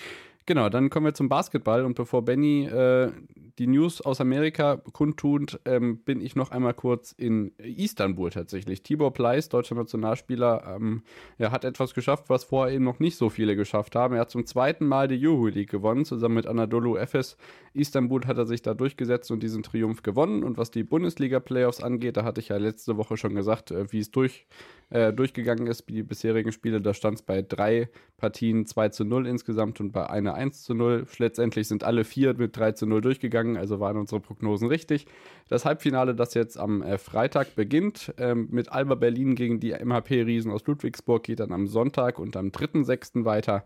[0.45, 3.12] Genau, dann kommen wir zum Basketball und bevor Benny äh,
[3.60, 8.82] die News aus Amerika kundtut, ähm, bin ich noch einmal kurz in Istanbul tatsächlich.
[8.82, 11.03] Tibor Pleiss, deutscher Nationalspieler, ähm,
[11.38, 14.15] er hat etwas geschafft, was vorher eben noch nicht so viele geschafft haben.
[14.15, 17.38] Er hat zum zweiten Mal die Juhu League gewonnen, zusammen mit Anadolu Efes.
[17.73, 20.43] Istanbul hat er sich da durchgesetzt und diesen Triumph gewonnen.
[20.43, 23.99] Und was die Bundesliga-Playoffs angeht, da hatte ich ja letzte Woche schon gesagt, äh, wie
[23.99, 24.47] es durch,
[24.89, 26.82] äh, durchgegangen ist, die bisherigen Spiele.
[26.82, 30.74] Da stand es bei drei Partien 2 zu 0 insgesamt und bei einer 1 zu
[30.74, 31.06] 0.
[31.17, 35.08] Letztendlich sind alle vier mit 3 zu 0 durchgegangen gegangen, also waren unsere Prognosen richtig.
[35.50, 40.52] Das Halbfinale, das jetzt am äh, Freitag beginnt, ähm, mit Alba Berlin gegen die MHP-Riesen
[40.52, 43.26] aus Ludwigsburg, geht dann am Sonntag und am 3.6.
[43.26, 43.65] weiter.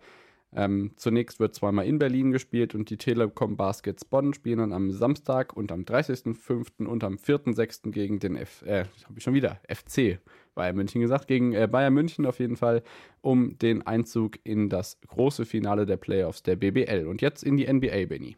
[0.55, 4.91] Ähm, zunächst wird zweimal in Berlin gespielt und die Telekom Baskets Bonn spielen dann am
[4.91, 6.85] Samstag und am 30.05.
[6.85, 7.91] und am 4.06.
[7.91, 10.19] gegen den F, äh, habe ich schon wieder, FC
[10.57, 12.83] Bayern München gesagt, gegen äh, Bayern München auf jeden Fall,
[13.21, 17.07] um den Einzug in das große Finale der Playoffs der BBL.
[17.07, 18.35] Und jetzt in die NBA, Benny.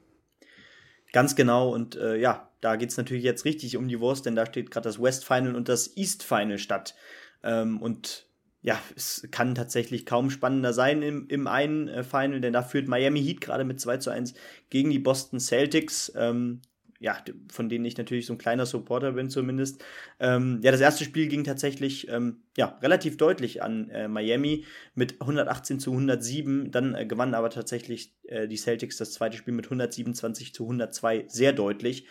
[1.12, 1.74] Ganz genau.
[1.74, 4.70] Und äh, ja, da geht es natürlich jetzt richtig um die Wurst, denn da steht
[4.70, 6.94] gerade das West Final und das East Final statt.
[7.42, 8.28] Ähm, und
[8.62, 12.88] ja, es kann tatsächlich kaum spannender sein im, im einen äh, Final, denn da führt
[12.88, 14.34] Miami Heat gerade mit 2 zu 1
[14.70, 16.12] gegen die Boston Celtics.
[16.16, 16.62] Ähm,
[17.00, 17.18] ja,
[17.50, 19.84] von denen ich natürlich so ein kleiner Supporter bin zumindest.
[20.20, 25.22] Ähm, ja, das erste Spiel ging tatsächlich ähm, ja, relativ deutlich an äh, Miami mit
[25.22, 26.72] 118 zu 107.
[26.72, 31.26] Dann äh, gewannen aber tatsächlich äh, die Celtics das zweite Spiel mit 127 zu 102
[31.28, 32.06] sehr deutlich.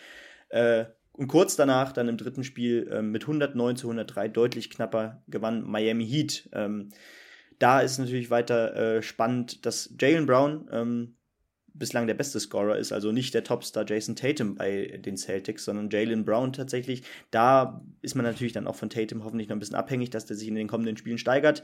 [0.49, 5.21] Äh, und kurz danach, dann im dritten Spiel ähm, mit 109 zu 103 deutlich knapper
[5.27, 6.49] gewann Miami Heat.
[6.53, 6.89] Ähm,
[7.59, 11.17] da ist natürlich weiter äh, spannend, dass Jalen Brown ähm,
[11.79, 15.89] bislang der beste Scorer ist, also nicht der Topstar Jason Tatum bei den Celtics, sondern
[15.89, 17.03] Jalen Brown tatsächlich.
[17.31, 20.37] Da ist man natürlich dann auch von Tatum hoffentlich noch ein bisschen abhängig, dass der
[20.37, 21.63] sich in den kommenden Spielen steigert.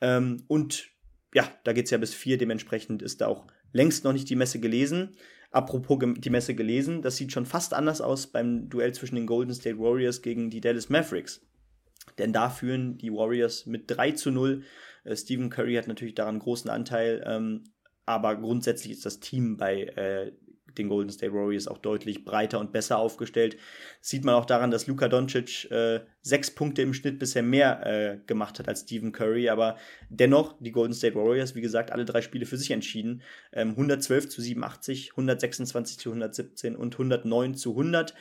[0.00, 0.90] Ähm, und
[1.34, 4.36] ja, da geht es ja bis vier, dementsprechend ist da auch längst noch nicht die
[4.36, 5.16] Messe gelesen.
[5.50, 9.54] Apropos die Messe gelesen, das sieht schon fast anders aus beim Duell zwischen den Golden
[9.54, 11.46] State Warriors gegen die Dallas Mavericks.
[12.18, 14.62] Denn da führen die Warriors mit 3 zu 0.
[15.04, 17.22] Äh, Stephen Curry hat natürlich daran großen Anteil.
[17.26, 17.64] Ähm,
[18.06, 20.32] aber grundsätzlich ist das Team bei äh,
[20.78, 23.56] den Golden State Warriors auch deutlich breiter und besser aufgestellt.
[24.00, 28.18] Sieht man auch daran, dass Luka Doncic äh, sechs Punkte im Schnitt bisher mehr äh,
[28.26, 29.76] gemacht hat als Stephen Curry, aber
[30.08, 33.22] dennoch die Golden State Warriors, wie gesagt, alle drei Spiele für sich entschieden.
[33.52, 38.14] Ähm, 112 zu 87, 126 zu 117 und 109 zu 100.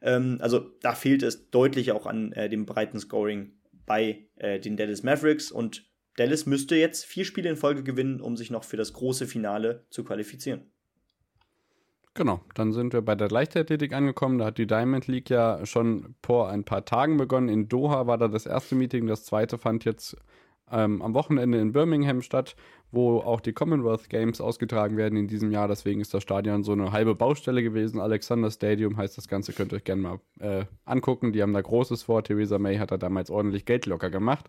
[0.00, 3.52] Ähm, also da fehlt es deutlich auch an äh, dem breiten Scoring
[3.86, 5.87] bei äh, den Dallas Mavericks und
[6.18, 9.86] Dallas müsste jetzt vier Spiele in Folge gewinnen, um sich noch für das große Finale
[9.90, 10.70] zu qualifizieren.
[12.14, 14.38] Genau, dann sind wir bei der Leichtathletik angekommen.
[14.38, 17.48] Da hat die Diamond League ja schon vor ein paar Tagen begonnen.
[17.48, 20.16] In Doha war da das erste Meeting, das zweite fand jetzt
[20.70, 22.56] ähm, am Wochenende in Birmingham statt,
[22.90, 25.68] wo auch die Commonwealth Games ausgetragen werden in diesem Jahr.
[25.68, 28.00] Deswegen ist das Stadion so eine halbe Baustelle gewesen.
[28.00, 31.32] Alexander Stadium heißt das Ganze, könnt ihr euch gerne mal äh, angucken.
[31.32, 32.24] Die haben da Großes vor.
[32.24, 34.48] Theresa May hat da damals ordentlich Geld locker gemacht.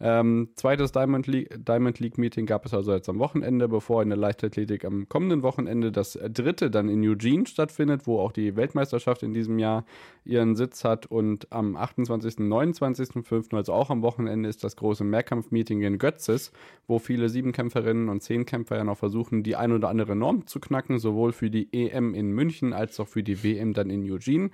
[0.00, 4.10] Ähm, zweites Diamond League, Diamond League Meeting gab es also jetzt am Wochenende, bevor in
[4.10, 9.24] der Leichtathletik am kommenden Wochenende das dritte dann in Eugene stattfindet, wo auch die Weltmeisterschaft
[9.24, 9.84] in diesem Jahr
[10.24, 11.06] ihren Sitz hat.
[11.06, 12.38] Und am 28.
[12.38, 16.52] und 29.05., also auch am Wochenende, ist das große Mehrkampf-Meeting in Götzes,
[16.86, 17.28] wo viele
[17.78, 21.50] Siebenkämpferinnen und Zehnkämpfer ja noch versuchen, die ein oder andere Norm zu knacken, sowohl für
[21.50, 24.50] die EM in München als auch für die WM dann in Eugene.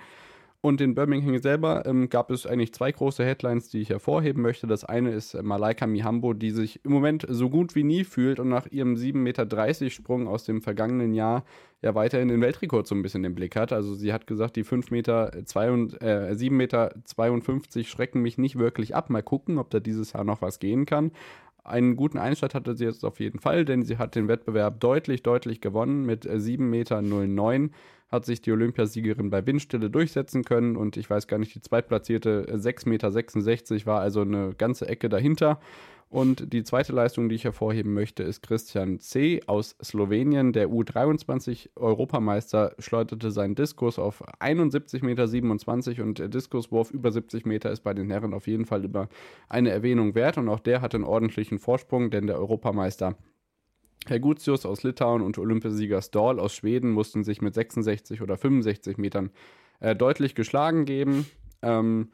[0.60, 4.66] Und in Birmingham selber ähm, gab es eigentlich zwei große Headlines, die ich hervorheben möchte.
[4.66, 8.40] Das eine ist äh, Malaika Mihambo, die sich im Moment so gut wie nie fühlt
[8.40, 11.44] und nach ihrem 7,30 Meter Sprung aus dem vergangenen Jahr
[11.82, 13.74] ja weiterhin den Weltrekord so ein bisschen im Blick hat.
[13.74, 18.94] Also sie hat gesagt, die 5 Meter, äh, 7,52 Meter 52 schrecken mich nicht wirklich
[18.94, 19.10] ab.
[19.10, 21.12] Mal gucken, ob da dieses Jahr noch was gehen kann.
[21.64, 25.22] Einen guten Einstand hatte sie jetzt auf jeden Fall, denn sie hat den Wettbewerb deutlich,
[25.22, 27.70] deutlich gewonnen mit 7,09 Meter
[28.10, 32.46] hat sich die Olympiasiegerin bei Windstille durchsetzen können und ich weiß gar nicht, die zweitplatzierte
[32.54, 35.58] 6,66 Meter war also eine ganze Ecke dahinter.
[36.14, 39.42] Und die zweite Leistung, die ich hervorheben möchte, ist Christian C.
[39.48, 40.52] aus Slowenien.
[40.52, 47.80] Der U23-Europameister schleuderte seinen Diskus auf 71,27 Meter und der Diskuswurf über 70 Meter ist
[47.80, 49.08] bei den Herren auf jeden Fall über
[49.48, 50.38] eine Erwähnung wert.
[50.38, 53.16] Und auch der hat einen ordentlichen Vorsprung, denn der Europameister
[54.06, 58.98] Herr Gutius aus Litauen und Olympiasieger Storl aus Schweden mussten sich mit 66 oder 65
[58.98, 59.30] Metern
[59.80, 61.26] äh, deutlich geschlagen geben.
[61.60, 62.10] Ähm,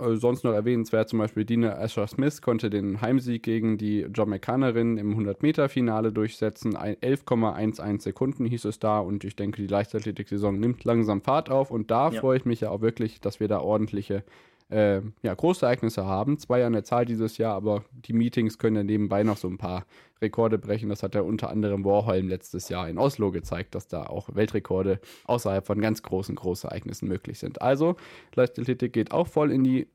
[0.00, 5.18] äh, sonst noch erwähnenswert zum Beispiel Dina Asher-Smith konnte den Heimsieg gegen die Jamaikanerin im
[5.18, 6.76] 100-Meter-Finale durchsetzen.
[6.76, 11.90] 11,11 Sekunden hieß es da und ich denke, die Leichtathletik-Saison nimmt langsam Fahrt auf und
[11.90, 12.20] da ja.
[12.20, 14.24] freue ich mich ja auch wirklich, dass wir da ordentliche
[14.70, 16.38] äh, ja, Großereignisse haben.
[16.38, 19.58] Zwei an der Zahl dieses Jahr, aber die Meetings können ja nebenbei noch so ein
[19.58, 19.86] paar
[20.20, 20.88] Rekorde brechen.
[20.88, 25.00] Das hat ja unter anderem Warholm letztes Jahr in Oslo gezeigt, dass da auch Weltrekorde
[25.24, 27.62] außerhalb von ganz großen Großereignissen möglich sind.
[27.62, 27.96] Also,
[28.34, 29.88] Leichtathletik geht auch voll in die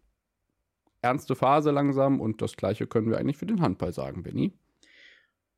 [1.02, 4.54] ernste Phase langsam und das gleiche können wir eigentlich für den Handball sagen, Benny.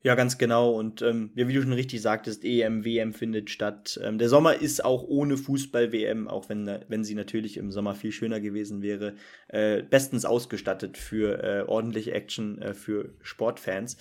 [0.06, 0.70] Ja, ganz genau.
[0.70, 4.00] Und ähm, ja, wie du schon richtig sagtest, EM, WM findet statt.
[4.04, 8.12] Ähm, der Sommer ist auch ohne Fußball-WM, auch wenn, wenn sie natürlich im Sommer viel
[8.12, 9.16] schöner gewesen wäre,
[9.48, 13.98] äh, bestens ausgestattet für äh, ordentliche Action äh, für Sportfans.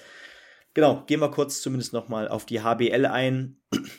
[0.75, 3.57] Genau, gehen wir kurz zumindest nochmal auf die HBL ein.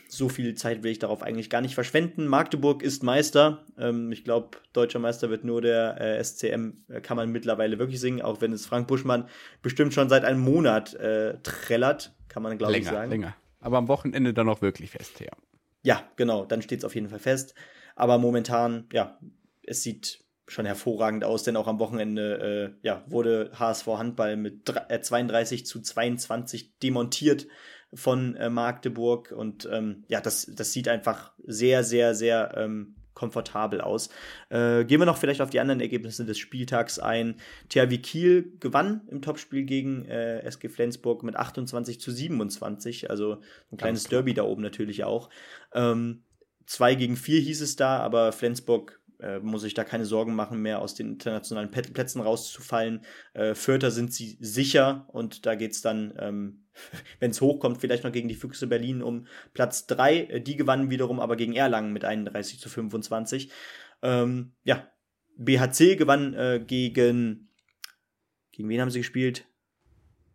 [0.10, 2.28] so viel Zeit will ich darauf eigentlich gar nicht verschwenden.
[2.28, 3.64] Magdeburg ist Meister.
[3.78, 8.02] Ähm, ich glaube, deutscher Meister wird nur der äh, SCM, äh, kann man mittlerweile wirklich
[8.02, 9.30] singen, auch wenn es Frank Buschmann
[9.62, 13.10] bestimmt schon seit einem Monat äh, trällert, kann man glaube ich sagen.
[13.10, 15.32] Länger, aber am Wochenende dann auch wirklich fest, ja.
[15.84, 17.56] Ja, genau, dann steht es auf jeden Fall fest.
[17.96, 19.18] Aber momentan, ja,
[19.64, 24.68] es sieht schon hervorragend aus, denn auch am Wochenende äh, ja, wurde HSV Handball mit
[24.68, 27.48] 32 äh, zu 22 demontiert
[27.94, 33.82] von äh, Magdeburg und ähm, ja, das, das sieht einfach sehr, sehr, sehr ähm, komfortabel
[33.82, 34.10] aus.
[34.50, 37.38] Äh, gehen wir noch vielleicht auf die anderen Ergebnisse des Spieltags ein.
[37.70, 43.78] THW Kiel gewann im Topspiel gegen äh, SG Flensburg mit 28 zu 27, also ein
[43.78, 45.30] kleines Derby da oben natürlich auch.
[45.74, 46.24] Ähm,
[46.68, 50.62] 2 gegen 4 hieß es da, aber Flensburg äh, muss ich da keine Sorgen machen
[50.62, 53.02] mehr, aus den internationalen Plätzen rauszufallen.
[53.34, 56.66] Äh, Vierter sind sie sicher und da geht es dann, ähm,
[57.20, 60.18] wenn es hochkommt, vielleicht noch gegen die Füchse Berlin um Platz 3.
[60.18, 63.52] Äh, die gewannen wiederum aber gegen Erlangen mit 31 zu 25.
[64.02, 64.88] Ähm, ja,
[65.38, 67.50] BHC gewann äh, gegen,
[68.52, 69.46] gegen wen haben sie gespielt?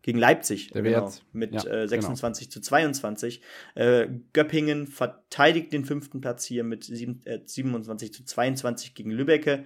[0.01, 2.53] Gegen Leipzig, Der genau, mit ja, äh, 26 genau.
[2.53, 3.41] zu 22.
[3.75, 9.65] Äh, Göppingen verteidigt den fünften Platz hier mit sieben, äh, 27 zu 22 gegen Lübecke.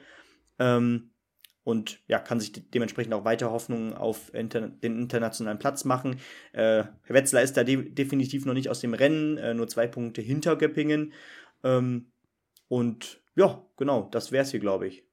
[0.59, 1.11] Ähm,
[1.63, 6.17] und ja, kann sich de dementsprechend auch weiter Hoffnungen auf inter den internationalen Platz machen.
[6.53, 9.87] Äh, Herr Wetzlar ist da de definitiv noch nicht aus dem Rennen, äh, nur zwei
[9.87, 11.13] Punkte hinter Göppingen.
[11.63, 12.11] Ähm,
[12.67, 15.05] und ja, genau, das wäre es hier, glaube ich.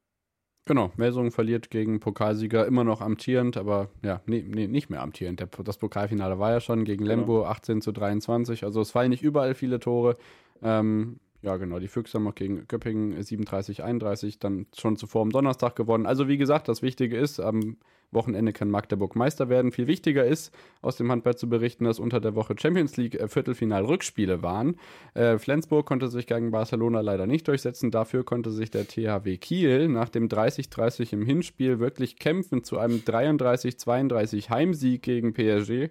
[0.64, 5.40] Genau, Melsungen verliert gegen Pokalsieger, immer noch amtierend, aber ja, nee, nee, nicht mehr amtierend.
[5.40, 7.16] Der, das Pokalfinale war ja schon gegen genau.
[7.16, 8.62] Lembo 18 zu 23.
[8.62, 10.16] Also es fallen nicht überall viele Tore.
[10.62, 15.30] Ähm, ja, genau, die Füchse haben auch gegen Göppingen 37, 31 dann schon zuvor am
[15.30, 16.06] Donnerstag gewonnen.
[16.06, 17.76] Also wie gesagt, das Wichtige ist, am
[18.12, 19.72] Wochenende kann Magdeburg Meister werden.
[19.72, 23.26] Viel wichtiger ist, aus dem Handball zu berichten, dass unter der Woche Champions League äh,
[23.26, 24.76] Viertelfinal-Rückspiele waren.
[25.14, 27.90] Äh, Flensburg konnte sich gegen Barcelona leider nicht durchsetzen.
[27.90, 32.98] Dafür konnte sich der THW Kiel nach dem 30-30 im Hinspiel wirklich kämpfen zu einem
[32.98, 35.90] 33-32 Heimsieg gegen PSG.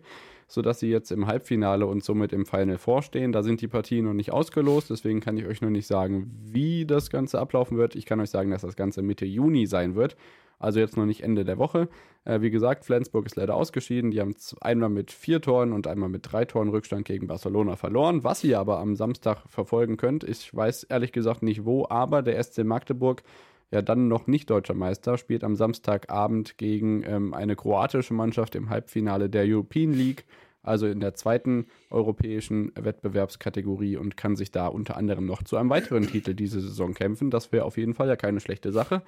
[0.51, 3.31] Sodass sie jetzt im Halbfinale und somit im Final vorstehen.
[3.31, 6.85] Da sind die Partien noch nicht ausgelost, deswegen kann ich euch noch nicht sagen, wie
[6.85, 7.95] das Ganze ablaufen wird.
[7.95, 10.15] Ich kann euch sagen, dass das Ganze Mitte Juni sein wird.
[10.59, 11.89] Also jetzt noch nicht Ende der Woche.
[12.23, 14.11] Äh, wie gesagt, Flensburg ist leider ausgeschieden.
[14.11, 18.23] Die haben einmal mit vier Toren und einmal mit drei Toren Rückstand gegen Barcelona verloren.
[18.23, 22.41] Was ihr aber am Samstag verfolgen könnt, ich weiß ehrlich gesagt nicht wo, aber der
[22.43, 23.23] SC Magdeburg
[23.71, 28.69] ja dann noch nicht deutscher Meister, spielt am Samstagabend gegen ähm, eine kroatische Mannschaft im
[28.69, 30.25] Halbfinale der European League,
[30.62, 35.69] also in der zweiten europäischen Wettbewerbskategorie und kann sich da unter anderem noch zu einem
[35.69, 37.31] weiteren Titel diese Saison kämpfen.
[37.31, 39.01] Das wäre auf jeden Fall ja keine schlechte Sache.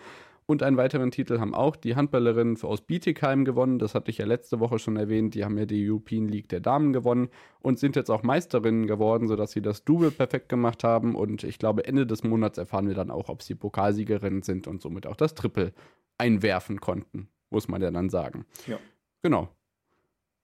[0.45, 3.79] Und einen weiteren Titel haben auch die Handballerinnen aus Bietigheim gewonnen.
[3.79, 5.36] Das hatte ich ja letzte Woche schon erwähnt.
[5.36, 7.29] Die haben ja die European League der Damen gewonnen
[7.62, 11.15] und sind jetzt auch Meisterinnen geworden, sodass sie das Double perfekt gemacht haben.
[11.15, 14.82] Und ich glaube, Ende des Monats erfahren wir dann auch, ob sie Pokalsiegerinnen sind und
[14.82, 15.73] somit auch das Triple
[16.17, 18.45] einwerfen konnten, muss man ja dann sagen.
[18.67, 18.77] Ja.
[19.21, 19.49] Genau.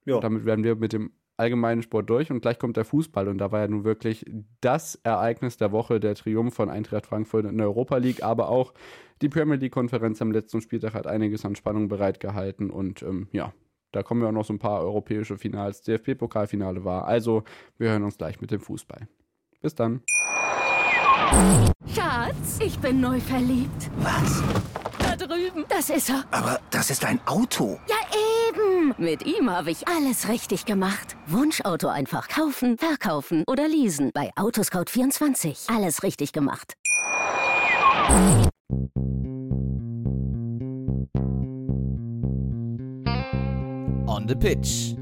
[0.06, 0.18] Ja.
[0.20, 3.50] Damit werden wir mit dem allgemeinen Sport durch und gleich kommt der Fußball und da
[3.50, 4.24] war ja nun wirklich
[4.60, 8.72] das Ereignis der Woche, der Triumph von Eintracht Frankfurt in der Europa League, aber auch
[9.22, 13.52] die Premier League Konferenz am letzten Spieltag hat einiges an Spannung bereitgehalten und ähm, ja,
[13.92, 17.06] da kommen ja auch noch so ein paar europäische Finals, DFB-Pokalfinale war.
[17.06, 17.42] Also,
[17.76, 19.08] wir hören uns gleich mit dem Fußball.
[19.60, 20.02] Bis dann.
[21.94, 23.90] Schatz, ich bin neu verliebt.
[23.98, 24.42] Was?
[24.98, 25.64] Da drüben.
[25.68, 26.24] Das ist er.
[26.30, 27.78] Aber das ist ein Auto.
[27.88, 27.96] Ja,
[28.80, 28.94] eben.
[28.98, 31.16] Mit ihm habe ich alles richtig gemacht.
[31.26, 34.10] Wunschauto einfach kaufen, verkaufen oder leasen.
[34.12, 35.74] Bei Autoscout24.
[35.74, 36.74] Alles richtig gemacht.
[44.06, 44.94] On the Pitch.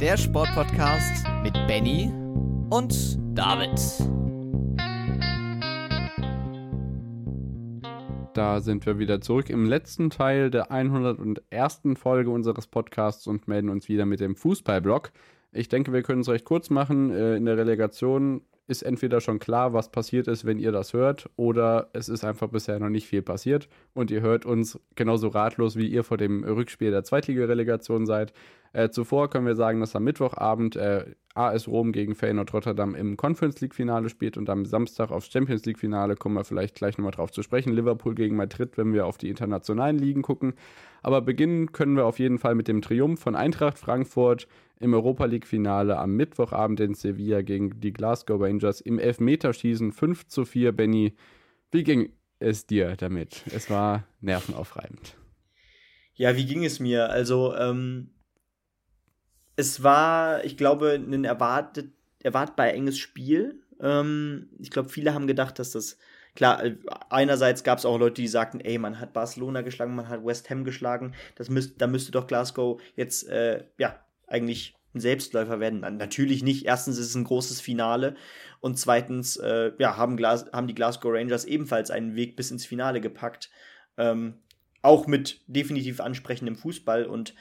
[0.00, 2.12] Der Sportpodcast mit Benny
[2.70, 3.70] und David.
[8.34, 11.82] Da sind wir wieder zurück im letzten Teil der 101.
[11.96, 15.12] Folge unseres Podcasts und melden uns wieder mit dem Fußballblock.
[15.52, 17.10] Ich denke, wir können es recht kurz machen.
[17.10, 21.28] Äh, in der Relegation ist entweder schon klar, was passiert ist, wenn ihr das hört,
[21.36, 25.76] oder es ist einfach bisher noch nicht viel passiert und ihr hört uns genauso ratlos,
[25.76, 28.32] wie ihr vor dem Rückspiel der Zweitligarelegation seid.
[28.72, 33.16] Äh, zuvor können wir sagen, dass am Mittwochabend äh, AS Rom gegen Feyenoord Rotterdam im
[33.16, 36.98] Conference League Finale spielt und am Samstag aufs Champions League Finale kommen wir vielleicht gleich
[36.98, 37.72] nochmal drauf zu sprechen.
[37.72, 40.54] Liverpool gegen Madrid, wenn wir auf die internationalen Ligen gucken.
[41.02, 44.46] Aber beginnen können wir auf jeden Fall mit dem Triumph von Eintracht Frankfurt
[44.78, 50.26] im Europa League Finale am Mittwochabend in Sevilla gegen die Glasgow Rangers im Elfmeterschießen 5
[50.26, 50.72] zu 4.
[50.72, 51.14] Benny,
[51.70, 53.44] wie ging es dir damit?
[53.54, 55.16] Es war nervenaufreibend.
[56.14, 57.10] Ja, wie ging es mir?
[57.10, 58.10] Also, ähm,
[59.56, 61.90] es war, ich glaube, ein erwartet,
[62.22, 63.62] erwartbar enges Spiel.
[63.80, 65.98] Ähm, ich glaube, viele haben gedacht, dass das
[66.34, 66.76] klar, äh,
[67.10, 70.50] einerseits gab es auch Leute, die sagten, ey, man hat Barcelona geschlagen, man hat West
[70.50, 75.80] Ham geschlagen, das müsst, da müsste doch Glasgow jetzt, äh, ja, eigentlich ein Selbstläufer werden.
[75.80, 76.66] Natürlich nicht.
[76.66, 78.14] Erstens ist es ein großes Finale
[78.60, 82.66] und zweitens, äh, ja, haben, Glas haben die Glasgow Rangers ebenfalls einen Weg bis ins
[82.66, 83.50] Finale gepackt.
[83.96, 84.34] Ähm,
[84.82, 87.34] auch mit definitiv ansprechendem Fußball und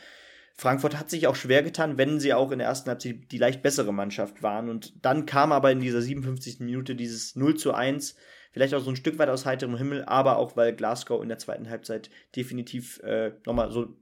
[0.56, 3.62] Frankfurt hat sich auch schwer getan, wenn sie auch in der ersten Halbzeit die leicht
[3.62, 4.70] bessere Mannschaft waren.
[4.70, 6.60] Und dann kam aber in dieser 57.
[6.60, 8.16] Minute dieses 0 zu 1,
[8.52, 11.40] vielleicht auch so ein Stück weit aus heiterem Himmel, aber auch weil Glasgow in der
[11.40, 13.98] zweiten Halbzeit definitiv äh, nochmal so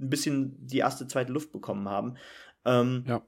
[0.00, 2.16] ein bisschen die erste, zweite Luft bekommen haben.
[2.64, 3.22] Ähm, ja.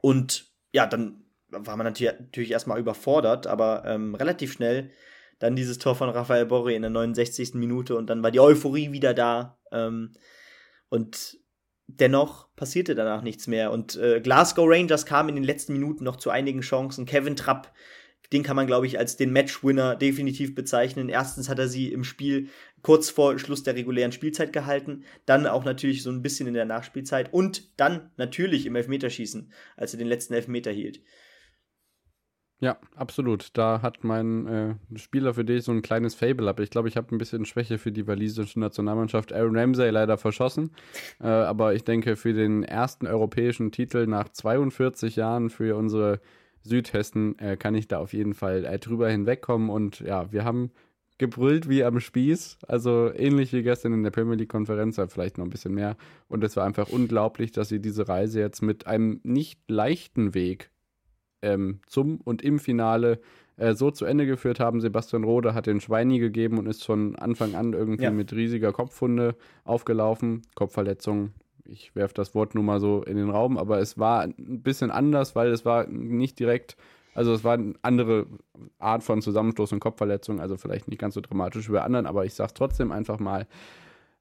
[0.00, 4.90] Und ja, dann war man natürlich erstmal überfordert, aber ähm, relativ schnell
[5.38, 7.54] dann dieses Tor von Rafael Borri in der 69.
[7.54, 9.58] Minute und dann war die Euphorie wieder da.
[9.70, 10.12] Ähm,
[10.88, 11.38] und
[11.88, 13.72] dennoch passierte danach nichts mehr.
[13.72, 17.06] Und äh, Glasgow Rangers kam in den letzten Minuten noch zu einigen Chancen.
[17.06, 17.72] Kevin Trapp,
[18.32, 21.08] den kann man, glaube ich, als den Matchwinner definitiv bezeichnen.
[21.08, 22.48] Erstens hat er sie im Spiel
[22.82, 26.64] kurz vor Schluss der regulären Spielzeit gehalten, dann auch natürlich so ein bisschen in der
[26.64, 31.00] Nachspielzeit und dann natürlich im Elfmeterschießen, als er den letzten Elfmeter hielt.
[32.60, 33.50] Ja, absolut.
[33.56, 36.64] Da hat mein äh, Spieler, für den ich so ein kleines Fable habe.
[36.64, 39.32] Ich glaube, ich habe ein bisschen Schwäche für die walisische Nationalmannschaft.
[39.32, 40.72] Aaron Ramsey leider verschossen.
[41.20, 46.20] Äh, aber ich denke, für den ersten europäischen Titel nach 42 Jahren für unsere
[46.62, 49.70] Südhessen äh, kann ich da auf jeden Fall äh, drüber hinwegkommen.
[49.70, 50.72] Und ja, wir haben
[51.18, 52.58] gebrüllt wie am Spieß.
[52.66, 55.96] Also ähnlich wie gestern in der Premier League-Konferenz, vielleicht noch ein bisschen mehr.
[56.26, 60.72] Und es war einfach unglaublich, dass sie diese Reise jetzt mit einem nicht leichten Weg
[61.42, 63.20] ähm, zum und im Finale
[63.58, 64.80] äh, so zu Ende geführt haben.
[64.80, 68.10] Sebastian Rode hat den Schweini gegeben und ist von Anfang an irgendwie ja.
[68.10, 70.42] mit riesiger Kopfwunde aufgelaufen.
[70.54, 71.32] Kopfverletzung.
[71.64, 74.90] Ich werfe das Wort nur mal so in den Raum, aber es war ein bisschen
[74.90, 76.76] anders, weil es war nicht direkt,
[77.14, 78.26] also es war eine andere
[78.78, 82.24] Art von Zusammenstoß und Kopfverletzung, also vielleicht nicht ganz so dramatisch wie bei anderen, aber
[82.24, 83.46] ich sage es trotzdem einfach mal.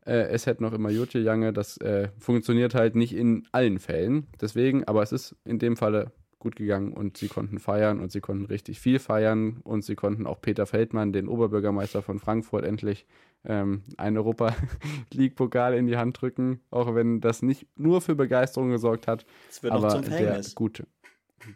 [0.05, 1.53] Äh, es hätte noch immer Jutje Jange.
[1.53, 4.27] Das äh, funktioniert halt nicht in allen Fällen.
[4.41, 8.21] Deswegen, aber es ist in dem Falle gut gegangen und sie konnten feiern und sie
[8.21, 13.05] konnten richtig viel feiern und sie konnten auch Peter Feldmann, den Oberbürgermeister von Frankfurt, endlich
[13.43, 14.55] ähm, einen Europa
[15.13, 19.25] League-Pokal in die Hand drücken, auch wenn das nicht nur für Begeisterung gesorgt hat.
[19.47, 20.53] Das wird aber noch zum der Verhängnis.
[20.55, 20.87] gute,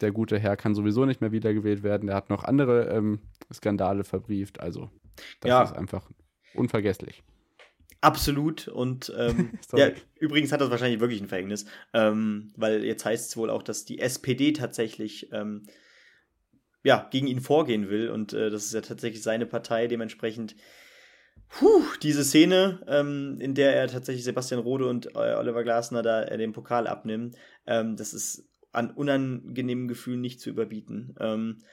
[0.02, 2.08] der gute Herr kann sowieso nicht mehr wiedergewählt werden.
[2.08, 3.20] Der hat noch andere ähm,
[3.54, 4.60] Skandale verbrieft.
[4.60, 4.90] Also,
[5.42, 5.64] das Ja.
[5.64, 6.10] ist einfach
[6.54, 7.24] unvergesslich.
[8.02, 8.68] Absolut.
[8.68, 13.38] Und ähm, ja, übrigens hat das wahrscheinlich wirklich ein Verhängnis, ähm, weil jetzt heißt es
[13.38, 15.68] wohl auch, dass die SPD tatsächlich ähm,
[16.84, 18.10] ja, gegen ihn vorgehen will.
[18.10, 19.88] Und äh, das ist ja tatsächlich seine Partei.
[19.88, 20.56] Dementsprechend,
[21.48, 26.24] puh, diese Szene, ähm, in der er tatsächlich Sebastian Rode und äh, Oliver Glasner da
[26.24, 27.36] äh, den Pokal abnimmt,
[27.68, 31.16] ähm, das ist an unangenehmen Gefühlen nicht zu überbieten.
[31.20, 31.64] Ähm,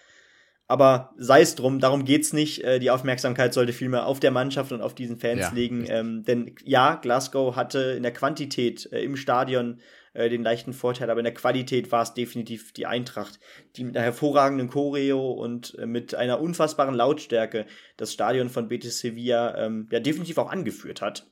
[0.69, 2.63] aber sei es drum, darum geht's nicht.
[2.63, 5.87] Äh, die Aufmerksamkeit sollte vielmehr auf der Mannschaft und auf diesen Fans Ja, liegen.
[5.89, 9.81] Ähm, denn ja, Glasgow hatte in der Quantität äh, im Stadion
[10.13, 13.41] äh, den leichten Vorteil, aber in der Qualität war es definitiv die Eintracht,
[13.77, 17.65] die mit einer hervorragenden Choreo und äh, mit einer unfassbaren Lautstärke
[17.97, 21.31] das Stadion von Betis Sevilla ähm, ja definitiv auch angeführt hat.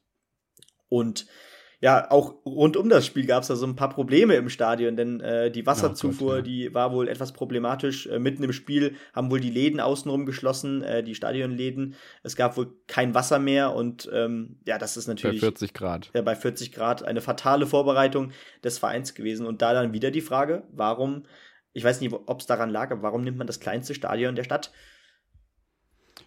[0.88, 1.26] Und
[1.80, 4.96] ja, auch rund um das Spiel gab es da so ein paar Probleme im Stadion,
[4.96, 6.42] denn äh, die Wasserzufuhr, Oh Gott, ja.
[6.42, 8.06] die war wohl etwas problematisch.
[8.06, 11.94] Äh, mitten im Spiel haben wohl die Läden außenrum geschlossen, äh, die Stadionläden.
[12.22, 16.10] Es gab wohl kein Wasser mehr und ähm, ja, das ist Bei natürlich 40 Grad.
[16.14, 18.32] äh, bei 40 Grad eine fatale Vorbereitung
[18.64, 19.46] des Vereins gewesen.
[19.46, 21.24] Und da dann wieder die Frage, warum,
[21.74, 24.44] ich weiß nicht, ob es daran lag, aber warum nimmt man das kleinste Stadion der
[24.44, 24.72] Stadt?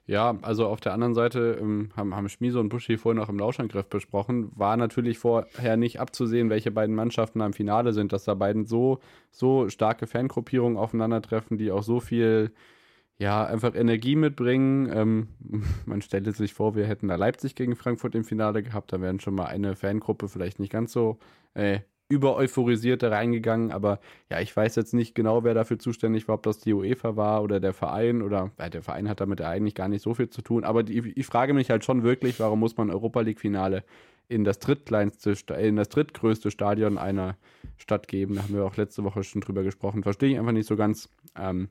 [0.10, 3.38] Ja, also auf der anderen Seite ähm, haben, haben Schmiso und Buschi vorhin auch im
[3.38, 8.34] Lauschangriff besprochen, war natürlich vorher nicht abzusehen, welche beiden Mannschaften am Finale sind, dass da
[8.34, 12.52] beiden so, so starke Fangruppierungen aufeinandertreffen, die auch so viel,
[13.20, 14.90] ja, einfach Energie mitbringen.
[14.92, 15.28] Ähm,
[15.86, 19.20] man stellte sich vor, wir hätten da Leipzig gegen Frankfurt im Finale gehabt, da wären
[19.20, 21.20] schon mal eine Fangruppe vielleicht nicht ganz so
[21.54, 24.00] äh, über euphorisiert da reingegangen, aber
[24.30, 27.44] ja, ich weiß jetzt nicht genau, wer dafür zuständig war, ob das die UEFA war
[27.44, 30.42] oder der Verein oder äh, der Verein hat damit eigentlich gar nicht so viel zu
[30.42, 33.84] tun, aber die, ich frage mich halt schon wirklich, warum muss man Europa League Finale
[34.28, 37.36] in das drittkleinste, in das drittgrößte Stadion einer
[37.78, 38.36] Stadt geben.
[38.36, 40.04] Da haben wir auch letzte Woche schon drüber gesprochen.
[40.04, 41.10] Verstehe ich einfach nicht so ganz.
[41.36, 41.70] Ähm,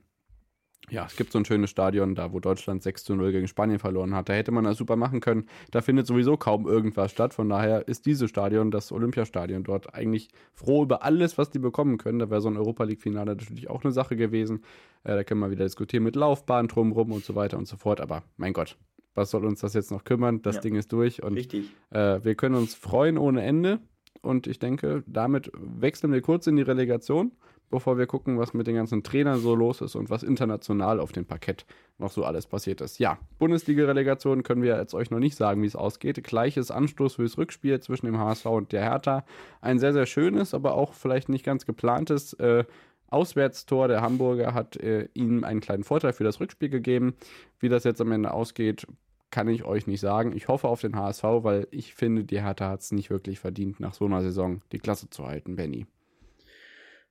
[0.91, 3.79] ja, es gibt so ein schönes Stadion, da wo Deutschland 6 zu 0 gegen Spanien
[3.79, 4.29] verloren hat.
[4.29, 5.47] Da hätte man das super machen können.
[5.71, 7.35] Da findet sowieso kaum irgendwas statt.
[7.35, 11.99] Von daher ist dieses Stadion, das Olympiastadion dort, eigentlich froh über alles, was die bekommen
[11.99, 12.19] können.
[12.19, 14.63] Da wäre so ein Europa League-Finale natürlich auch eine Sache gewesen.
[15.05, 18.01] Äh, da können wir wieder diskutieren mit Laufbahn drumrum und so weiter und so fort.
[18.01, 18.77] Aber mein Gott,
[19.15, 20.43] was soll uns das jetzt noch kümmern?
[20.43, 20.61] Das Ja.
[20.63, 21.71] Ding ist durch und Richtig.
[21.91, 23.81] äh, wir können uns freuen ohne Ende.
[24.21, 27.33] Und ich denke, damit wechseln wir kurz in die Relegation,
[27.71, 31.13] bevor wir gucken, was mit den ganzen Trainern so los ist und was international auf
[31.13, 31.67] dem Parkett
[31.99, 32.99] noch so alles passiert ist.
[32.99, 36.23] Ja, Bundesliga-Relegation können wir jetzt euch noch nicht sagen, wie es ausgeht.
[36.25, 39.25] Gleiches Anstoß fürs Rückspiel zwischen dem HSV und der Hertha.
[39.61, 42.65] Ein sehr, sehr schönes, aber auch vielleicht nicht ganz geplantes äh,
[43.11, 47.15] Auswärtstor der Hamburger hat äh, ihnen einen kleinen Vorteil für das Rückspiel gegeben.
[47.59, 48.87] Wie das jetzt am Ende ausgeht,
[49.31, 50.33] kann ich euch nicht sagen.
[50.37, 53.81] Ich hoffe auf den HSV, weil ich finde, die Hertha hat es nicht wirklich verdient,
[53.81, 55.87] nach so einer Saison die Klasse zu halten, Benny.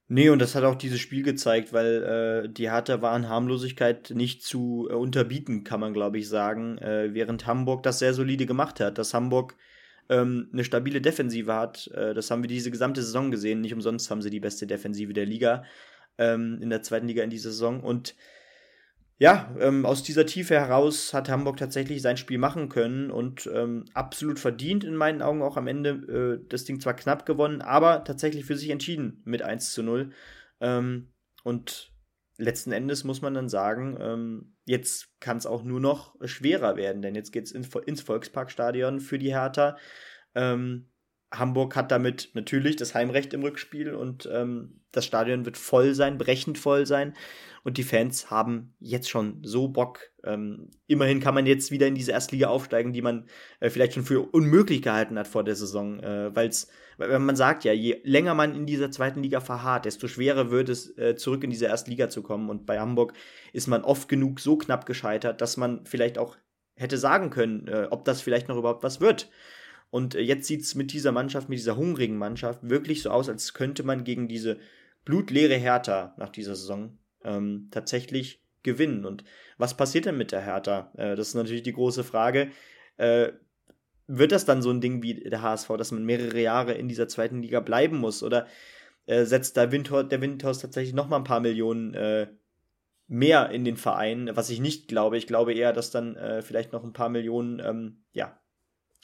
[0.10, 4.12] Nee, und das hat auch dieses Spiel gezeigt, weil äh, die Hertha war an Harmlosigkeit
[4.12, 8.46] nicht zu äh, unterbieten, kann man glaube ich sagen, äh, während Hamburg das sehr solide
[8.46, 8.98] gemacht hat.
[8.98, 9.56] Dass Hamburg
[10.10, 13.60] ähm, eine stabile Defensive hat, äh, das haben wir diese gesamte Saison gesehen.
[13.60, 15.66] Nicht umsonst haben sie die beste Defensive der Liga
[16.18, 17.82] ähm, in der zweiten Liga in dieser Saison.
[17.84, 18.16] Und
[19.20, 23.86] ja, ähm, aus dieser Tiefe heraus hat Hamburg tatsächlich sein Spiel machen können und ähm,
[23.94, 28.04] absolut verdient in meinen Augen auch am Ende äh, das Ding zwar knapp gewonnen, aber
[28.04, 30.12] tatsächlich für sich entschieden mit 1 zu 0.
[30.60, 31.14] Ähm,
[31.44, 31.92] und
[32.38, 37.02] letzten Endes muss man dann sagen, ähm, jetzt kann es auch nur noch schwerer werden,
[37.02, 39.78] denn jetzt geht es in, ins Volksparkstadion für die Hertha.
[40.36, 40.90] Ähm,
[41.32, 46.18] Hamburg hat damit natürlich das Heimrecht im Rückspiel und ähm, das Stadion wird voll sein,
[46.18, 47.14] brechend voll sein.
[47.64, 50.00] Und die Fans haben jetzt schon so Bock.
[50.24, 53.26] Ähm, immerhin kann man jetzt wieder in diese Erstliga aufsteigen, die man
[53.60, 56.00] äh, vielleicht schon für unmöglich gehalten hat vor der Saison.
[56.00, 60.08] Äh, weil's, weil man sagt ja, je länger man in dieser zweiten Liga verharrt, desto
[60.08, 62.50] schwerer wird es, äh, zurück in diese Erstliga zu kommen.
[62.50, 63.12] Und bei Hamburg
[63.52, 66.38] ist man oft genug so knapp gescheitert, dass man vielleicht auch
[66.76, 69.30] hätte sagen können, äh, ob das vielleicht noch überhaupt was wird.
[69.90, 73.30] Und äh, jetzt sieht es mit dieser Mannschaft, mit dieser hungrigen Mannschaft wirklich so aus,
[73.30, 74.58] als könnte man gegen diese
[75.06, 79.06] blutleere Hertha nach dieser Saison ähm, tatsächlich gewinnen.
[79.06, 79.24] Und
[79.58, 80.92] was passiert denn mit der Hertha?
[80.98, 82.52] Äh, das ist natürlich die große Frage.
[82.98, 83.30] Äh,
[84.08, 87.08] wird das dann so ein Ding wie der HSV, dass man mehrere Jahre in dieser
[87.08, 88.24] zweiten Liga bleiben muss?
[88.24, 88.48] Oder
[89.06, 92.28] äh, setzt der Windhorst, der Windhorst tatsächlich noch mal ein paar Millionen äh,
[93.08, 94.30] mehr in den Verein?
[94.34, 95.18] Was ich nicht glaube.
[95.18, 98.40] Ich glaube eher, dass dann äh, vielleicht noch ein paar Millionen ähm, ja,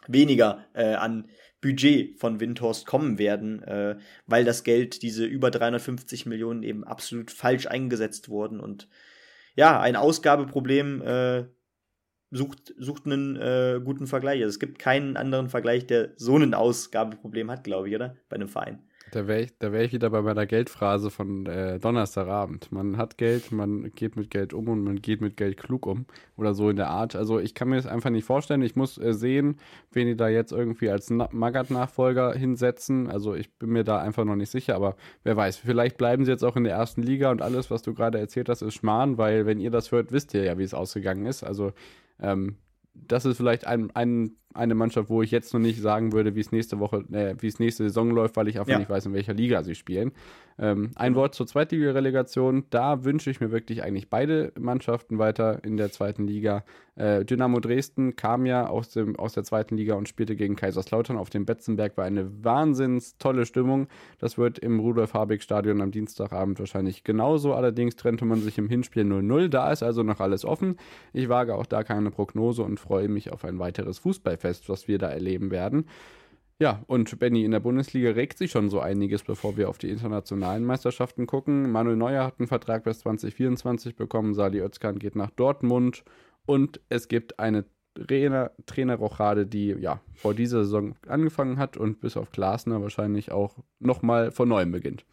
[0.08, 1.30] weniger äh, an
[1.62, 3.97] Budget von Windhorst kommen werden, äh,
[4.28, 8.89] weil das Geld, diese über 350 Millionen eben absolut falsch eingesetzt wurden und
[9.56, 11.45] ja, ein Ausgabeproblem äh,
[12.32, 14.41] sucht, sucht einen äh, guten Vergleich.
[14.41, 18.18] Also es gibt keinen anderen Vergleich, der so ein Ausgabeproblem hat, glaube ich, oder?
[18.30, 18.84] Bei einem Verein.
[19.14, 22.72] Da wäre ich, wär ich wieder bei meiner Geldphrase von äh, Donnerstagabend.
[22.72, 26.07] Man hat Geld, man geht mit Geld um und man geht mit Geld klug um.
[26.36, 27.16] Oder so in der Art.
[27.16, 28.64] Also ich kann mir das einfach nicht vorstellen.
[28.64, 29.59] Ich muss äh, sehen,
[29.91, 33.07] wen die da jetzt irgendwie als Na Magath-Nachfolger hinsetzen.
[33.07, 34.74] Also ich bin mir da einfach noch nicht sicher.
[34.76, 37.84] Aber wer weiß, vielleicht bleiben sie jetzt auch in der ersten Liga und alles, was
[37.84, 40.64] du gerade erzählt hast, ist Schmarrn, weil wenn ihr das hört, wisst ihr ja, wie
[40.64, 41.43] es ausgegangen ist.
[41.43, 41.72] Also
[42.20, 42.57] ähm,
[42.95, 46.39] das ist vielleicht ein, ein eine Mannschaft, wo ich jetzt noch nicht sagen würde, wie
[46.39, 48.80] es nächste Woche, äh, wie es nächste Saison läuft, weil ich einfach ja.
[48.80, 50.12] nicht weiß, in welcher Liga sie spielen.
[50.60, 52.66] Ähm, ein Wort zur Zweitliga-Relegation.
[52.70, 56.64] Da wünsche ich mir wirklich eigentlich beide Mannschaften weiter in der zweiten Liga.
[56.95, 61.18] Äh, Dynamo Dresden kam ja aus, dem, aus der zweiten Liga und spielte gegen Kaiserslautern
[61.18, 61.97] auf dem Betzenberg.
[61.97, 63.88] War eine wahnsinns tolle Stimmung.
[64.20, 67.54] Das wird im Rudolf-Habig-Stadion am Dienstagabend wahrscheinlich genauso.
[67.54, 69.47] Allerdings trennte man sich im Hinspiel 0-0.
[69.47, 70.78] Da ist also noch alles offen.
[71.14, 74.88] Ich wage auch da keine Prognose und freue mich auf ein weiteres Fußball Fest, was
[74.88, 75.86] wir da erleben werden.
[76.60, 79.89] Ja, und Benny, in der Bundesliga regt sich schon so einiges, bevor wir auf die
[79.89, 81.72] internationalen Meisterschaften gucken.
[81.72, 86.04] Manuel Neuer hat einen Vertrag bis 2024 bekommen, Sali Özkan geht nach Dortmund
[86.46, 87.66] und es gibt eine
[87.96, 93.58] Trainer, Trainerrochade, die ja vor dieser Saison angefangen hat und bis auf Glasner wahrscheinlich auch
[93.80, 95.06] nochmal von neuem beginnt.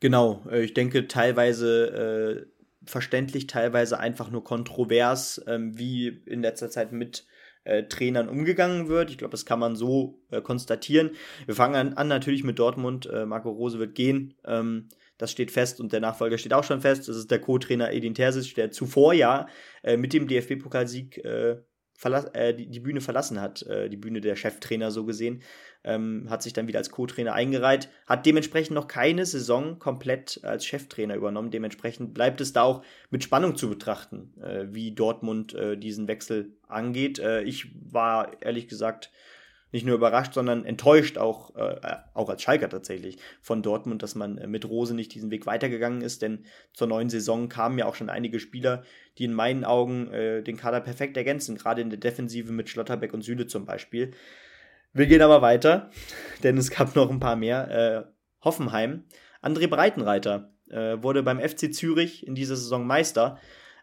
[0.00, 2.54] Genau, äh, ich denke teilweise äh,
[2.86, 7.26] verständlich, teilweise einfach nur kontrovers, ähm, wie in letzter Zeit mit
[7.64, 9.10] äh, Trainern umgegangen wird.
[9.10, 11.10] Ich glaube, das kann man so äh, konstatieren.
[11.46, 13.06] Wir fangen an, an, natürlich mit Dortmund.
[13.06, 14.34] Äh, Marco Rose wird gehen.
[14.44, 14.88] Ähm,
[15.18, 17.08] das steht fest und der Nachfolger steht auch schon fest.
[17.08, 19.46] Das ist der Co-Trainer Edin Terzic, der zuvor ja
[19.82, 21.56] äh, mit dem DFB-Pokalsieg äh,
[22.32, 25.42] äh, die, die, Bühne verlassen hat, die Bühne der Cheftrainer so gesehen,
[25.84, 30.64] ähm, hat sich dann wieder als Co-Trainer eingereiht, hat dementsprechend noch keine Saison komplett als
[30.64, 31.50] Cheftrainer übernommen.
[31.50, 36.52] Dementsprechend bleibt es da auch mit Spannung zu betrachten, äh, wie Dortmund äh, diesen Wechsel
[36.68, 37.18] angeht.
[37.18, 39.10] Äh, ich war ehrlich gesagt
[39.74, 44.38] nicht nur überrascht, sondern enttäuscht auch, äh, auch als Schalker tatsächlich von Dortmund, dass man
[44.38, 47.96] äh, mit Rose nicht diesen Weg weitergegangen ist, denn zur neuen Saison kamen ja auch
[47.96, 48.84] schon einige Spieler,
[49.18, 53.12] die in meinen Augen äh, den Kader perfekt ergänzen, gerade in der Defensive mit Schlotterbeck
[53.12, 54.12] und Süle zum Beispiel.
[54.94, 55.90] Wir gehen aber weiter,
[56.44, 58.06] denn es gab noch ein paar mehr.
[58.06, 58.14] Äh,
[58.44, 59.04] Hoffenheim.
[59.42, 63.38] André Breitenreiter äh, wurde beim FC Zürich in dieser Saison Meister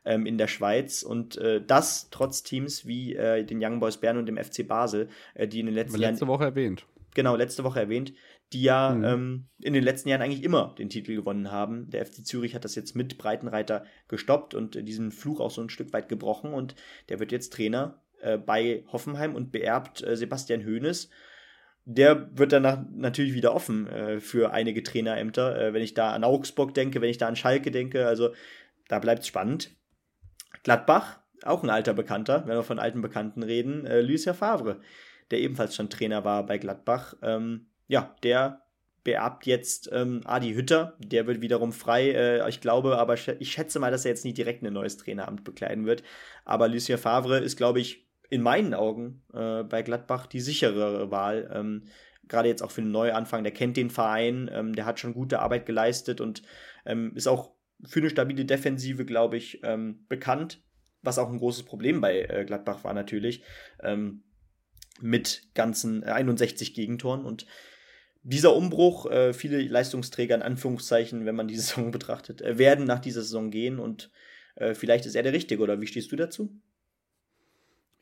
[0.06, 1.04] ähm, in der Schweiz.
[1.04, 5.10] Und äh, das trotz Teams wie äh, den Young Boys Bern und dem FC Basel,
[5.34, 6.14] äh, die in den letzten Jahren.
[6.14, 6.86] Letzte Woche erwähnt.
[7.14, 8.14] Genau, letzte Woche erwähnt,
[8.54, 9.04] die ja mhm.
[9.04, 11.90] ähm, in den letzten Jahren eigentlich immer den Titel gewonnen haben.
[11.90, 15.62] Der FC Zürich hat das jetzt mit Breitenreiter gestoppt und äh, diesen Fluch auch so
[15.62, 16.76] ein Stück weit gebrochen und
[17.10, 21.10] der wird jetzt Trainer äh, bei Hoffenheim und beerbt äh, Sebastian Hoeneß.
[21.86, 25.60] Der wird danach natürlich wieder offen äh, für einige Trainerämter.
[25.60, 28.34] Äh, wenn ich da an Augsburg denke, wenn ich da an Schalke denke, also
[28.88, 29.72] da bleibt es spannend.
[30.64, 34.80] Gladbach, auch ein alter Bekannter, wenn wir von alten Bekannten reden, äh, Lucien Favre,
[35.32, 37.16] der ebenfalls schon Trainer war bei Gladbach.
[37.24, 38.62] Ähm, ja, der
[39.04, 42.12] beerbt jetzt ähm, Adi Hütter, der wird wiederum frei.
[42.12, 45.44] Äh, ich glaube, aber ich schätze mal, dass er jetzt nicht direkt ein neues Traineramt
[45.44, 46.04] bekleiden wird.
[46.46, 51.52] Aber Lucien Favre ist, glaube ich, in meinen Augen äh, bei Gladbach die sicherere Wahl.
[51.54, 51.84] Ähm,
[52.28, 53.44] Gerade jetzt auch für einen Neuanfang.
[53.44, 56.42] Der kennt den Verein, ähm, der hat schon gute Arbeit geleistet und
[56.86, 57.52] ähm, ist auch
[57.84, 60.64] für eine stabile Defensive, glaube ich, ähm, bekannt.
[61.02, 63.44] Was auch ein großes Problem bei äh, Gladbach war natürlich.
[63.84, 64.24] Ähm,
[65.02, 67.26] mit ganzen 61 äh, Gegentoren.
[67.26, 67.46] Und
[68.24, 73.00] dieser Umbruch, äh, viele Leistungsträger in Anführungszeichen, wenn man die Saison betrachtet, äh, werden nach
[73.00, 74.10] dieser Saison gehen und
[74.56, 76.62] äh, vielleicht ist er der Richtige, oder wie stehst du dazu?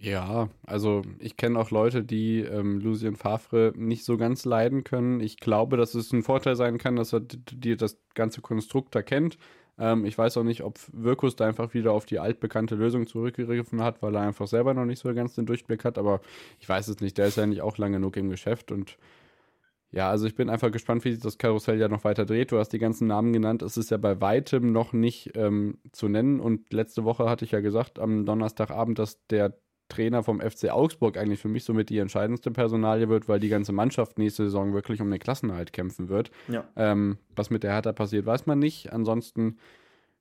[0.02, 5.20] Ja, also ich kenne auch Leute, die ähm, Lucien Favre nicht so ganz leiden können.
[5.20, 9.02] Ich glaube, dass es ein Vorteil sein kann, dass er die, das ganze Konstrukt da
[9.02, 9.38] kennt,
[9.80, 13.82] ähm, ich weiß auch nicht, ob Wirkus da einfach wieder auf die altbekannte Lösung zurückgegriffen
[13.82, 16.22] hat, weil er einfach selber noch nicht so ganz den Durchblick hat, aber
[16.60, 17.18] ich weiß es nicht.
[17.18, 18.98] Der ist ja nicht auch lange genug im Geschäft und
[19.92, 22.52] ja, also ich bin einfach gespannt, wie sich das Karussell ja noch weiter dreht.
[22.52, 23.64] Du hast die ganzen Namen genannt.
[23.64, 26.40] Es ist ja bei weitem noch nicht ähm, zu nennen.
[26.40, 29.58] Und letzte Woche hatte ich ja gesagt, am Donnerstagabend, dass der
[29.90, 33.72] Trainer vom FC Augsburg eigentlich für mich somit die entscheidendste Personalie wird, weil die ganze
[33.72, 36.32] Mannschaft nächste Saison wirklich um den Klassenerhalt kämpfen wird.
[36.48, 36.68] Ja.
[36.76, 38.94] Ähm, was mit der Hertha passiert, weiß man nicht.
[38.94, 39.58] Ansonsten,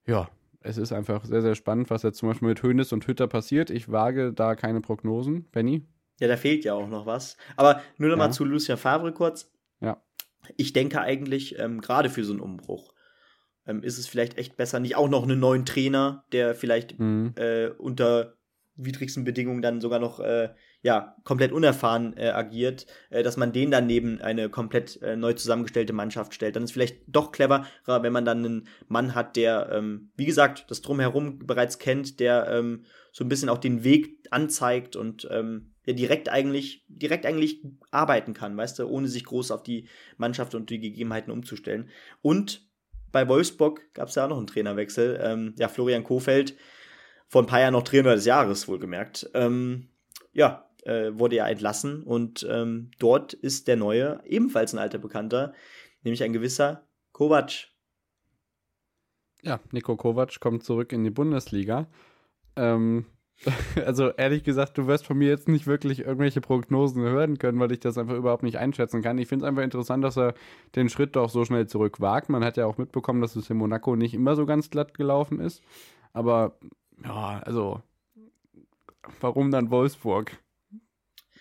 [0.06, 0.28] ja,
[0.60, 3.70] es ist einfach sehr, sehr spannend, was jetzt zum Beispiel mit Hönes und Hütter passiert.
[3.70, 5.44] Ich wage da keine Prognosen.
[5.52, 5.86] Benny?
[6.18, 7.36] Ja, da fehlt ja auch noch was.
[7.56, 8.24] Aber nur noch ja.
[8.24, 9.52] mal zu Lucien Favre kurz.
[9.80, 10.02] Ja.
[10.56, 12.92] Ich denke eigentlich, ähm, gerade für so einen Umbruch,
[13.66, 17.34] ähm, ist es vielleicht echt besser, nicht auch noch einen neuen Trainer, der vielleicht mhm.
[17.36, 18.37] äh, unter
[18.78, 20.50] widrigsten Bedingungen dann sogar noch äh,
[20.82, 25.32] ja, komplett unerfahren äh, agiert, äh, dass man den dann neben eine komplett äh, neu
[25.32, 26.56] zusammengestellte Mannschaft stellt.
[26.56, 30.66] Dann ist vielleicht doch cleverer, wenn man dann einen Mann hat, der, ähm, wie gesagt,
[30.68, 35.74] das Drumherum bereits kennt, der ähm, so ein bisschen auch den Weg anzeigt und ähm,
[35.86, 40.54] der direkt eigentlich, direkt eigentlich arbeiten kann, weißt du, ohne sich groß auf die Mannschaft
[40.54, 41.88] und die Gegebenheiten umzustellen.
[42.22, 42.68] Und
[43.10, 45.18] bei Wolfsburg gab es ja auch noch einen Trainerwechsel.
[45.22, 46.54] Ähm, ja, Florian Kofeld,
[47.28, 49.30] vor ein paar Jahren noch Trainer des Jahres, wohlgemerkt.
[49.34, 49.88] Ähm,
[50.32, 55.52] ja, äh, wurde ja entlassen und ähm, dort ist der neue, ebenfalls ein alter Bekannter,
[56.02, 57.68] nämlich ein gewisser Kovac.
[59.42, 61.86] Ja, Nico Kovac kommt zurück in die Bundesliga.
[62.56, 63.06] Ähm,
[63.86, 67.70] also ehrlich gesagt, du wirst von mir jetzt nicht wirklich irgendwelche Prognosen hören können, weil
[67.70, 69.18] ich das einfach überhaupt nicht einschätzen kann.
[69.18, 70.34] Ich finde es einfach interessant, dass er
[70.74, 72.30] den Schritt doch so schnell zurückwagt.
[72.30, 75.38] Man hat ja auch mitbekommen, dass es in Monaco nicht immer so ganz glatt gelaufen
[75.40, 75.62] ist.
[76.12, 76.58] Aber
[77.04, 77.82] ja, also
[79.20, 80.36] warum dann Wolfsburg?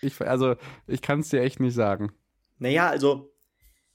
[0.00, 0.56] Ich, also
[0.86, 2.12] ich kann es dir echt nicht sagen.
[2.58, 3.32] Naja, also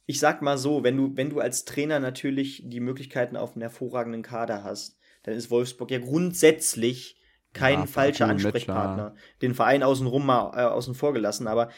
[0.05, 3.61] ich sag mal so, wenn du, wenn du als Trainer natürlich die Möglichkeiten auf einen
[3.61, 7.21] hervorragenden Kader hast, dann ist Wolfsburg ja grundsätzlich
[7.53, 9.15] kein ja, falscher Ansprechpartner.
[9.41, 11.69] Den Verein außenrum mal äh, außen vor gelassen, aber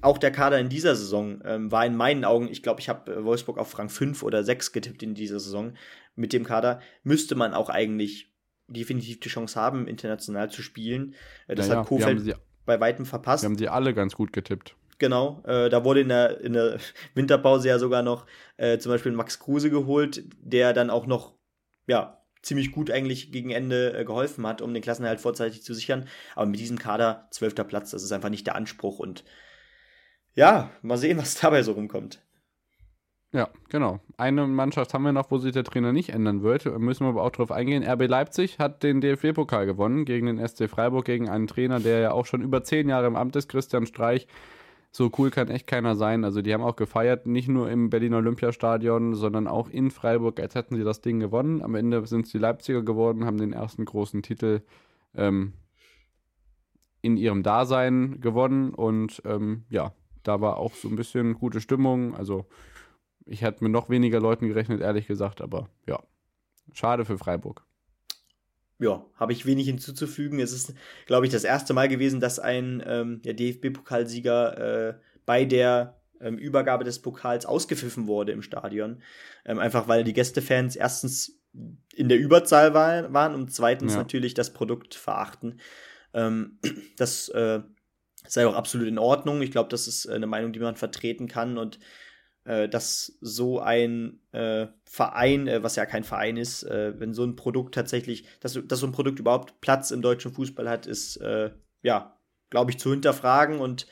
[0.00, 3.12] auch der Kader in dieser Saison ähm, war in meinen Augen, ich glaube, ich habe
[3.12, 5.74] äh, Wolfsburg auf Rang 5 oder 6 getippt in dieser Saison.
[6.14, 8.31] Mit dem Kader müsste man auch eigentlich
[8.68, 11.14] definitiv die Chance haben, international zu spielen.
[11.46, 13.42] Äh, das ja, hat Kofeld bei weitem verpasst.
[13.42, 14.76] Wir haben sie alle ganz gut getippt.
[14.98, 16.78] Genau, äh, da wurde in der, in der
[17.14, 21.34] Winterpause ja sogar noch äh, zum Beispiel Max Kruse geholt, der dann auch noch,
[21.86, 26.08] ja, ziemlich gut eigentlich gegen Ende äh, geholfen hat, um den Klassenerhalt vorzeitig zu sichern.
[26.34, 28.98] Aber mit diesem Kader zwölfter Platz, das ist einfach nicht der Anspruch.
[28.98, 29.24] Und
[30.34, 32.22] ja, mal sehen, was dabei so rumkommt.
[33.32, 34.00] Ja, genau.
[34.18, 36.66] Eine Mannschaft haben wir noch, wo sich der Trainer nicht ändern wird.
[36.78, 37.82] Müssen wir aber auch drauf eingehen.
[37.82, 42.12] RB Leipzig hat den DFB-Pokal gewonnen gegen den SC Freiburg, gegen einen Trainer, der ja
[42.12, 44.26] auch schon über zehn Jahre im Amt ist, Christian Streich
[44.92, 46.22] so cool kann echt keiner sein.
[46.22, 50.54] Also die haben auch gefeiert, nicht nur im Berliner Olympiastadion, sondern auch in Freiburg, als
[50.54, 51.62] hätten sie das Ding gewonnen.
[51.62, 54.60] Am Ende sind es die Leipziger geworden, haben den ersten großen Titel
[55.14, 55.54] ähm,
[57.00, 62.14] in ihrem Dasein gewonnen und ähm, ja, da war auch so ein bisschen gute Stimmung.
[62.14, 62.46] Also
[63.26, 66.02] ich hätte mit noch weniger Leuten gerechnet, ehrlich gesagt, aber ja,
[66.72, 67.64] schade für Freiburg
[68.82, 70.40] ja, habe ich wenig hinzuzufügen.
[70.40, 70.74] Es ist,
[71.06, 74.94] glaube ich, das erste Mal gewesen, dass ein ähm, der DFB-Pokalsieger äh,
[75.24, 79.02] bei der ähm, Übergabe des Pokals ausgepfiffen wurde im Stadion.
[79.44, 81.38] Ähm, einfach weil die Gästefans erstens
[81.94, 83.98] in der Überzahl war, waren und zweitens ja.
[83.98, 85.60] natürlich das Produkt verachten.
[86.12, 86.58] Ähm,
[86.96, 87.60] das äh,
[88.26, 89.42] sei auch absolut in Ordnung.
[89.42, 91.78] Ich glaube, das ist eine Meinung, die man vertreten kann und
[92.44, 97.36] dass so ein äh, Verein, äh, was ja kein Verein ist, äh, wenn so ein
[97.36, 101.50] Produkt tatsächlich, dass, dass so ein Produkt überhaupt Platz im deutschen Fußball hat, ist, äh,
[101.82, 102.18] ja,
[102.50, 103.60] glaube ich, zu hinterfragen.
[103.60, 103.86] Und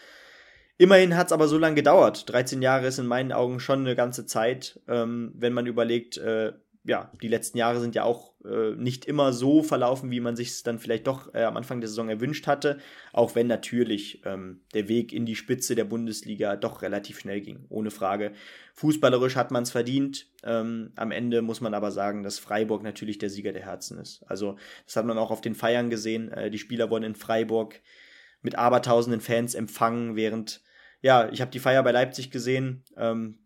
[0.79, 2.29] immerhin hat es aber so lange gedauert.
[2.29, 6.53] 13 Jahre ist in meinen Augen schon eine ganze Zeit, ähm, wenn man überlegt, äh,
[6.85, 10.49] ja, die letzten Jahre sind ja auch äh, nicht immer so verlaufen, wie man sich
[10.49, 12.79] es dann vielleicht doch äh, am Anfang der Saison erwünscht hatte,
[13.13, 17.67] auch wenn natürlich ähm, der Weg in die Spitze der Bundesliga doch relativ schnell ging,
[17.69, 18.33] ohne Frage.
[18.75, 20.31] Fußballerisch hat man es verdient.
[20.43, 24.23] Ähm, am Ende muss man aber sagen, dass Freiburg natürlich der Sieger der Herzen ist.
[24.27, 24.57] Also
[24.87, 26.33] das hat man auch auf den Feiern gesehen.
[26.33, 27.81] Äh, die Spieler wurden in Freiburg
[28.41, 30.63] mit abertausenden Fans empfangen, während
[31.03, 32.85] ja, ich habe die Feier bei Leipzig gesehen.
[32.97, 33.39] Ähm,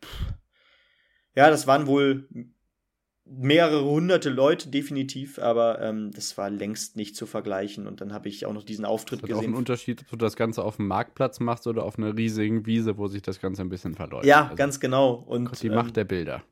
[1.35, 2.29] ja, das waren wohl
[3.27, 7.87] mehrere hunderte Leute definitiv, aber ähm, das war längst nicht zu vergleichen.
[7.87, 9.45] Und dann habe ich auch noch diesen Auftritt das gesehen.
[9.45, 12.67] Auch ein Unterschied, ob du das Ganze auf dem Marktplatz machst oder auf einer riesigen
[12.67, 14.27] Wiese, wo sich das Ganze ein bisschen verläuft.
[14.27, 15.15] Ja, also, ganz genau.
[15.15, 16.45] Und die Macht ähm, der Bilder.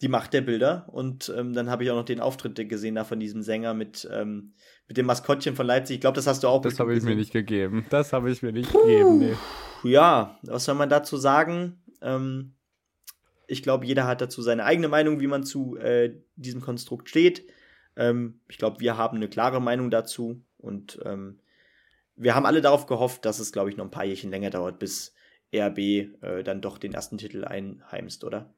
[0.00, 0.88] Die Macht der Bilder.
[0.90, 4.08] Und ähm, dann habe ich auch noch den Auftritt gesehen da von diesem Sänger mit,
[4.10, 4.54] ähm,
[4.86, 5.96] mit dem Maskottchen von Leipzig.
[5.96, 7.84] Ich glaube, das hast du auch Das habe ich mir nicht gegeben.
[7.90, 9.18] Das habe ich mir nicht Puh, gegeben.
[9.18, 9.34] Nee.
[9.90, 11.82] Ja, was soll man dazu sagen?
[12.00, 12.54] Ähm,
[13.48, 17.50] ich glaube, jeder hat dazu seine eigene Meinung, wie man zu äh, diesem Konstrukt steht.
[17.96, 21.40] Ähm, ich glaube, wir haben eine klare Meinung dazu und ähm,
[22.14, 24.78] wir haben alle darauf gehofft, dass es, glaube ich, noch ein paar Jährchen länger dauert,
[24.78, 25.14] bis
[25.54, 28.54] RB äh, dann doch den ersten Titel einheimst, oder?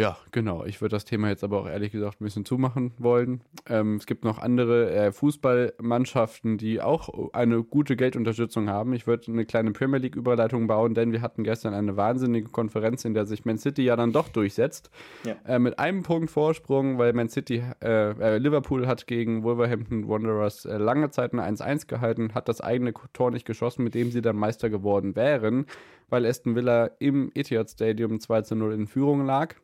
[0.00, 0.64] Ja, genau.
[0.64, 3.42] Ich würde das Thema jetzt aber auch ehrlich gesagt ein bisschen zumachen wollen.
[3.68, 8.94] Ähm, es gibt noch andere äh, Fußballmannschaften, die auch eine gute Geldunterstützung haben.
[8.94, 13.12] Ich würde eine kleine Premier League-Überleitung bauen, denn wir hatten gestern eine wahnsinnige Konferenz, in
[13.12, 14.90] der sich Man City ja dann doch durchsetzt.
[15.24, 15.36] Ja.
[15.46, 20.64] Äh, mit einem Punkt Vorsprung, weil Man City, äh, äh Liverpool hat gegen Wolverhampton Wanderers
[20.64, 24.22] äh, lange Zeit ein 1-1 gehalten, hat das eigene Tor nicht geschossen, mit dem sie
[24.22, 25.66] dann Meister geworden wären,
[26.08, 29.56] weil Aston Villa im Etihad Stadium 2-0 in Führung lag.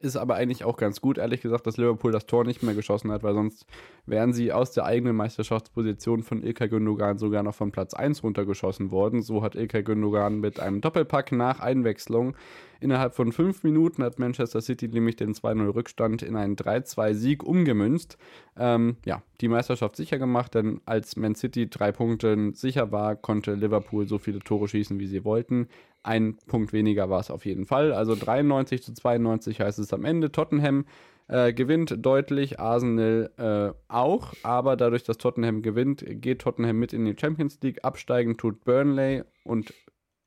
[0.00, 3.10] Ist aber eigentlich auch ganz gut, ehrlich gesagt, dass Liverpool das Tor nicht mehr geschossen
[3.10, 3.66] hat, weil sonst
[4.06, 8.90] wären sie aus der eigenen Meisterschaftsposition von Ilkay Gündogan sogar noch von Platz 1 runtergeschossen
[8.90, 9.22] worden.
[9.22, 12.36] So hat Ilkay Gündogan mit einem Doppelpack nach Einwechslung
[12.80, 18.18] innerhalb von fünf Minuten hat Manchester City nämlich den 2-0-Rückstand in einen 3-2-Sieg umgemünzt.
[18.56, 23.54] Ähm, ja, die Meisterschaft sicher gemacht, denn als Man City drei Punkte sicher war, konnte
[23.54, 25.68] Liverpool so viele Tore schießen, wie sie wollten.
[26.08, 27.92] Ein Punkt weniger war es auf jeden Fall.
[27.92, 30.32] Also 93 zu 92 heißt es am Ende.
[30.32, 30.86] Tottenham
[31.28, 37.04] äh, gewinnt deutlich, Arsenal äh, auch, aber dadurch, dass Tottenham gewinnt, geht Tottenham mit in
[37.04, 37.84] die Champions League.
[37.84, 39.74] Absteigen tut Burnley und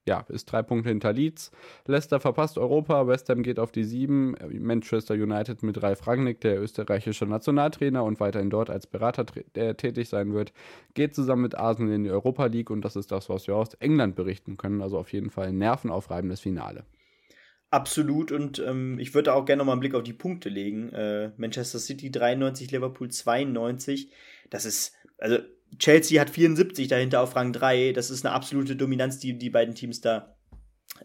[0.08, 1.52] ja, ist drei Punkte hinter Leeds.
[1.86, 4.36] Leicester verpasst Europa, West Ham geht auf die sieben.
[4.52, 9.26] Manchester United mit Ralf Rangnick, der österreichische Nationaltrainer und weiterhin dort als Berater
[9.56, 10.54] der tätig sein wird,
[10.96, 13.76] geht zusammen mit Arsenal in die Europa League und das ist das, was wir aus
[13.76, 14.82] England berichten können.
[14.82, 16.84] Also auf jeden Fall ein nervenaufreibendes Finale.
[17.70, 20.90] Absolut und ähm, ich würde auch gerne noch mal einen Blick auf die Punkte legen.
[20.90, 24.12] Äh, Manchester City 93, Liverpool 92.
[24.50, 25.38] Das ist, also
[25.80, 27.94] Chelsea hat 74 dahinter auf Rang 3.
[27.94, 30.36] Das ist eine absolute Dominanz, die die beiden Teams da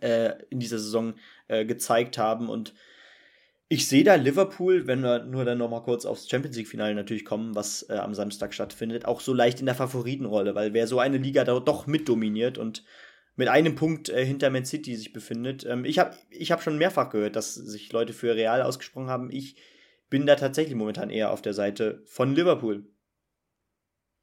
[0.01, 1.14] äh, in dieser Saison
[1.49, 2.49] äh, gezeigt haben.
[2.49, 2.75] Und
[3.69, 7.25] ich sehe da Liverpool, wenn wir nur dann noch mal kurz aufs Champions League-Finale natürlich
[7.25, 11.01] kommen, was äh, am Samstag stattfindet, auch so leicht in der Favoritenrolle, weil wer so
[11.01, 12.85] eine Liga da doch mitdominiert und
[13.35, 15.64] mit einem Punkt äh, hinter Man City sich befindet.
[15.67, 19.31] Ähm, ich habe ich hab schon mehrfach gehört, dass sich Leute für Real ausgesprochen haben.
[19.31, 19.57] Ich
[20.09, 22.87] bin da tatsächlich momentan eher auf der Seite von Liverpool.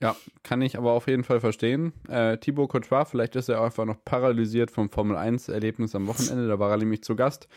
[0.04, 1.93] Ja, kann ich aber auf jeden Fall verstehen.
[2.10, 6.60] Äh, Thibaut Courtois, vielleicht ist er einfach noch paralysiert vom Formel 1-Erlebnis am Wochenende, da
[6.60, 7.47] war er nämlich zu Gast.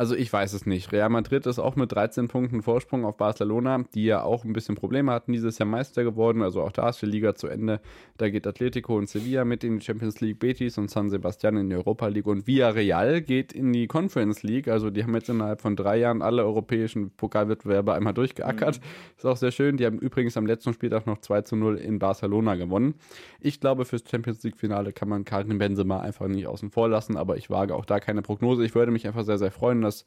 [0.00, 0.92] Also ich weiß es nicht.
[0.92, 4.74] Real Madrid ist auch mit 13 Punkten Vorsprung auf Barcelona, die ja auch ein bisschen
[4.74, 6.40] Probleme hatten, dieses Jahr Meister geworden.
[6.40, 7.82] Also auch da ist die Liga zu Ende.
[8.16, 11.68] Da geht Atletico und Sevilla mit in die Champions League, Betis und San Sebastian in
[11.68, 14.68] die Europa League und Villarreal geht in die Conference League.
[14.68, 18.80] Also die haben jetzt innerhalb von drei Jahren alle europäischen Pokalwettbewerbe einmal durchgeackert.
[18.80, 18.84] Mhm.
[19.18, 19.76] Ist auch sehr schön.
[19.76, 22.94] Die haben übrigens am letzten Spieltag noch 2 zu 0 in Barcelona gewonnen.
[23.38, 27.18] Ich glaube, fürs Champions League Finale kann man Karim Benzema einfach nicht außen vor lassen,
[27.18, 28.64] aber ich wage auch da keine Prognose.
[28.64, 30.04] Ich würde mich einfach sehr, sehr freuen, dass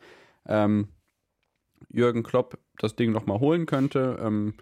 [0.48, 0.88] ähm,
[1.90, 4.18] Jürgen Klopp das Ding nochmal holen könnte.
[4.22, 4.54] Ähm,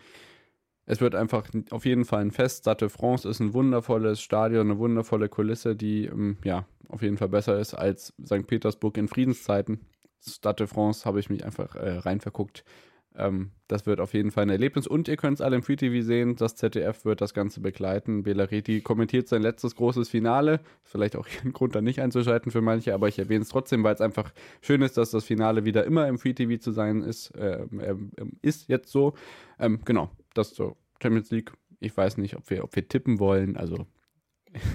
[0.86, 2.62] es wird einfach auf jeden Fall ein Fest.
[2.62, 7.30] Stade France ist ein wundervolles Stadion, eine wundervolle Kulisse, die ähm, ja auf jeden Fall
[7.30, 8.48] besser ist als St.
[8.48, 9.86] Petersburg in Friedenszeiten.
[10.20, 12.64] Stade France habe ich mich einfach äh, rein verguckt.
[13.16, 14.88] Ähm, das wird auf jeden Fall ein Erlebnis.
[14.88, 16.36] Und ihr könnt es alle im Free TV sehen.
[16.36, 18.24] Das ZDF wird das Ganze begleiten.
[18.24, 20.60] Belareti kommentiert sein letztes großes Finale.
[20.84, 23.96] Vielleicht auch ein Grund, da nicht einzuschalten für manche, aber ich erwähne es trotzdem, weil
[23.96, 24.32] es einfach
[24.62, 27.32] schön ist, dass das Finale wieder immer im Free TV zu sein ist.
[27.36, 27.96] Äh, äh,
[28.42, 29.14] ist jetzt so.
[29.60, 31.52] Ähm, genau, das zur Champions League.
[31.80, 33.58] Ich weiß nicht, ob wir, ob wir tippen wollen.
[33.58, 33.88] Also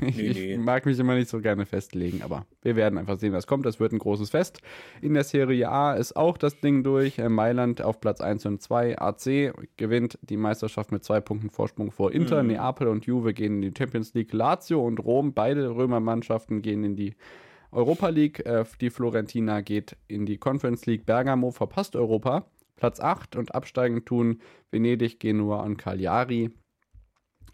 [0.01, 0.59] Nee, ich nee.
[0.59, 3.67] mag mich immer nicht so gerne festlegen, aber wir werden einfach sehen, was kommt.
[3.67, 4.61] Das wird ein großes Fest.
[5.03, 7.19] In der Serie A ist auch das Ding durch.
[7.19, 8.99] Äh, Mailand auf Platz 1 und 2.
[8.99, 12.43] AC gewinnt die Meisterschaft mit zwei Punkten Vorsprung vor Inter.
[12.43, 12.51] Mhm.
[12.51, 14.33] Neapel und Juve gehen in die Champions League.
[14.33, 17.15] Lazio und Rom, beide Römermannschaften, gehen in die
[17.71, 18.45] Europa League.
[18.47, 21.07] Äh, die Florentina geht in die Conference League.
[21.07, 22.47] Bergamo verpasst Europa.
[22.77, 26.51] Platz 8 und absteigen tun Venedig, Genua und Cagliari.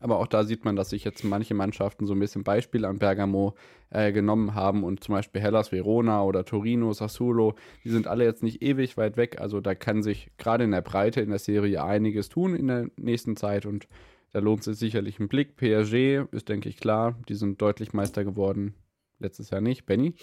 [0.02, 2.98] Aber auch da sieht man, dass sich jetzt manche Mannschaften so ein bisschen Beispiel an
[2.98, 3.54] Bergamo
[3.90, 8.42] äh, genommen haben und zum Beispiel Hellas Verona oder Torino, Sassuolo, die sind alle jetzt
[8.42, 9.40] nicht ewig weit weg.
[9.40, 12.90] Also da kann sich gerade in der Breite in der Serie einiges tun in der
[12.96, 13.86] nächsten Zeit und
[14.32, 15.56] da lohnt sich sicherlich ein Blick.
[15.56, 17.16] PSG ist, denke ich, klar.
[17.28, 18.74] Die sind deutlich Meister geworden.
[19.20, 19.86] Letztes Jahr nicht.
[19.86, 20.14] Benny?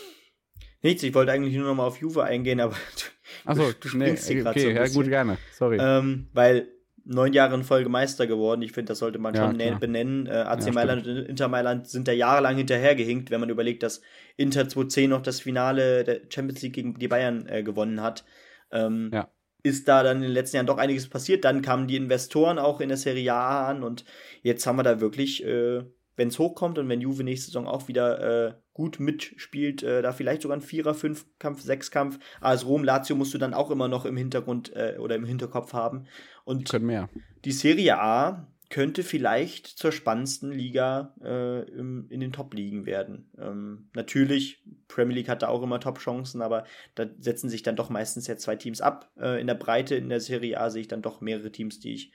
[0.81, 2.73] Nichts, ich wollte eigentlich nur noch mal auf Juve eingehen, aber
[3.45, 5.37] du, Achso, du springst nee, okay, so ja gut, gerne.
[5.53, 5.77] Sorry.
[5.79, 6.67] Ähm, weil
[7.05, 8.61] neun Jahre in Folge Meister geworden.
[8.61, 9.79] Ich finde, das sollte man ja, schon klar.
[9.79, 10.27] benennen.
[10.27, 14.01] Äh, AC ja, Mailand und Inter Mailand sind da jahrelang hinterhergehinkt, wenn man überlegt, dass
[14.37, 18.25] Inter 2010 noch das Finale der Champions League gegen die Bayern äh, gewonnen hat.
[18.71, 19.29] Ähm, ja.
[19.61, 21.43] Ist da dann in den letzten Jahren doch einiges passiert.
[21.43, 24.05] Dann kamen die Investoren auch in der Serie A an und
[24.41, 25.83] jetzt haben wir da wirklich, äh,
[26.15, 30.13] wenn es hochkommt und wenn Juve nächste Saison auch wieder äh, gut mitspielt, äh, da
[30.13, 32.17] vielleicht sogar ein Vierer, Fünfkampf, Sechskampf.
[32.39, 35.73] AS Rom, Lazio musst du dann auch immer noch im Hintergrund äh, oder im Hinterkopf
[35.73, 36.05] haben.
[36.45, 37.09] Und die können mehr.
[37.43, 43.29] Die Serie A könnte vielleicht zur spannendsten Liga äh, im, in den Top-Ligen werden.
[43.37, 46.63] Ähm, natürlich, Premier League hat da auch immer Top-Chancen, aber
[46.95, 49.11] da setzen sich dann doch meistens ja zwei Teams ab.
[49.19, 51.95] Äh, in der Breite in der Serie A sehe ich dann doch mehrere Teams, die
[51.95, 52.13] ich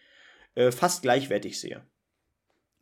[0.55, 1.83] äh, fast gleichwertig sehe.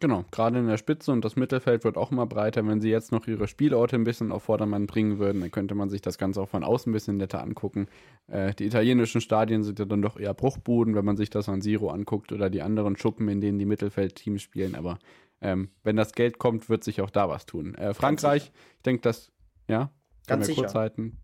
[0.03, 2.67] Genau, gerade in der Spitze und das Mittelfeld wird auch immer breiter.
[2.67, 5.91] Wenn sie jetzt noch ihre Spielorte ein bisschen auf Vordermann bringen würden, dann könnte man
[5.91, 7.87] sich das Ganze auch von außen ein bisschen netter angucken.
[8.27, 11.61] Äh, die italienischen Stadien sind ja dann doch eher Bruchbuden, wenn man sich das an
[11.61, 14.75] Siro anguckt oder die anderen Schuppen, in denen die Mittelfeldteams spielen.
[14.75, 14.99] Aber
[15.41, 17.77] ähm, wenn das Geld kommt, wird sich auch da was tun.
[17.77, 19.31] Äh, Frankreich, ich denke, dass,
[19.69, 19.93] ja,
[20.27, 20.63] ganz sicher.
[20.63, 21.17] Kurzzeiten.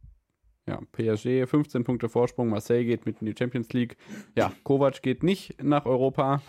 [0.68, 3.96] Ja, PSG 15 Punkte Vorsprung, Marseille geht mit in die Champions League.
[4.36, 6.42] Ja, Kovac geht nicht nach Europa,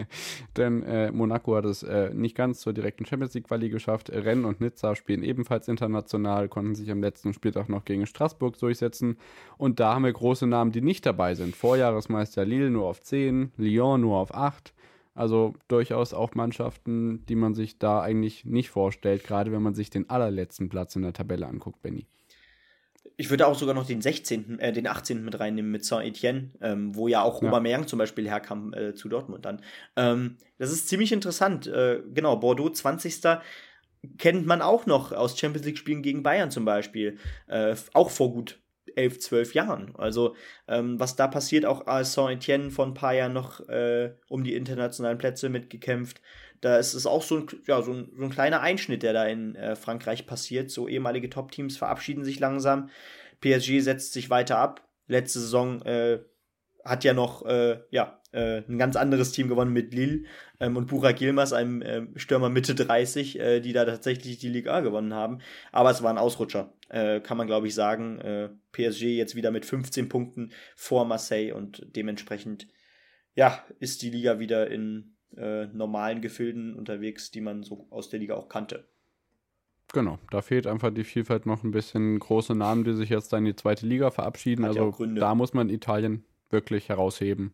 [0.56, 4.10] denn äh, Monaco hat es äh, nicht ganz zur direkten Champions League Quali geschafft.
[4.10, 9.16] Rennes und Nizza spielen ebenfalls international, konnten sich am letzten Spieltag noch gegen Straßburg durchsetzen.
[9.58, 11.56] Und da haben wir große Namen, die nicht dabei sind.
[11.56, 14.72] Vorjahresmeister Lille nur auf 10, Lyon nur auf 8.
[15.16, 19.90] Also durchaus auch Mannschaften, die man sich da eigentlich nicht vorstellt, gerade wenn man sich
[19.90, 22.06] den allerletzten Platz in der Tabelle anguckt, Benny.
[23.16, 25.24] Ich würde auch sogar noch den 16., äh, den 18.
[25.24, 27.48] mit reinnehmen mit Saint-Etienne, ähm, wo ja auch ja.
[27.48, 29.62] Aubameyang zum Beispiel herkam äh, zu Dortmund dann.
[29.96, 31.66] Ähm, das ist ziemlich interessant.
[31.66, 33.20] Äh, genau, Bordeaux 20.
[34.18, 37.18] kennt man auch noch aus Champions League-Spielen gegen Bayern zum Beispiel.
[37.46, 38.60] Äh, auch vor gut
[38.96, 39.94] elf, zwölf Jahren.
[39.96, 40.34] Also
[40.68, 44.54] ähm, was da passiert, auch als Saint-Etienne vor ein paar Jahren noch äh, um die
[44.54, 46.20] internationalen Plätze mitgekämpft.
[46.64, 49.26] Da ist es auch so ein, ja, so ein, so ein kleiner Einschnitt, der da
[49.26, 50.70] in äh, Frankreich passiert.
[50.70, 52.88] So ehemalige Top-Teams verabschieden sich langsam.
[53.42, 54.88] PSG setzt sich weiter ab.
[55.06, 56.20] Letzte Saison äh,
[56.82, 60.24] hat ja noch äh, ja, äh, ein ganz anderes Team gewonnen mit Lille
[60.58, 64.80] ähm, und Burak Yilmaz, einem äh, Stürmer Mitte 30, äh, die da tatsächlich die Liga
[64.80, 65.40] gewonnen haben.
[65.70, 68.18] Aber es war ein Ausrutscher, äh, kann man glaube ich sagen.
[68.20, 72.68] Äh, PSG jetzt wieder mit 15 Punkten vor Marseille und dementsprechend
[73.34, 78.20] ja, ist die Liga wieder in äh, normalen Gefilden unterwegs, die man so aus der
[78.20, 78.86] Liga auch kannte.
[79.92, 83.38] Genau, da fehlt einfach die Vielfalt noch ein bisschen große Namen, die sich jetzt da
[83.38, 84.64] in die zweite Liga verabschieden.
[84.64, 87.52] Hat also da muss man Italien wirklich herausheben.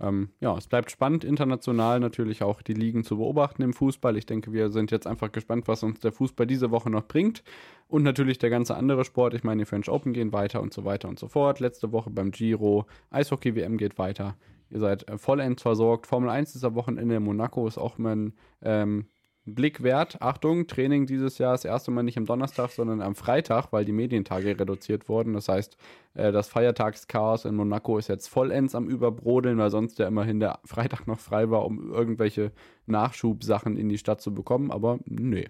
[0.00, 4.16] Ähm, ja, es bleibt spannend, international natürlich auch die Ligen zu beobachten im Fußball.
[4.16, 7.42] Ich denke, wir sind jetzt einfach gespannt, was uns der Fußball diese Woche noch bringt.
[7.86, 9.34] Und natürlich der ganze andere Sport.
[9.34, 11.60] Ich meine, die French Open gehen weiter und so weiter und so fort.
[11.60, 14.36] Letzte Woche beim Giro, Eishockey-WM geht weiter.
[14.70, 16.06] Ihr seid äh, vollends versorgt.
[16.06, 19.06] Formel 1 ist am Wochenende in Monaco, ist auch mein ähm,
[19.44, 20.20] Blick wert.
[20.20, 23.92] Achtung, Training dieses Jahr das erste Mal nicht am Donnerstag, sondern am Freitag, weil die
[23.92, 25.32] Medientage reduziert wurden.
[25.32, 25.76] Das heißt,
[26.14, 30.60] äh, das Feiertagschaos in Monaco ist jetzt vollends am Überbrodeln, weil sonst ja immerhin der
[30.64, 32.52] Freitag noch frei war, um irgendwelche
[32.86, 34.70] Nachschubsachen in die Stadt zu bekommen.
[34.70, 35.48] Aber nee.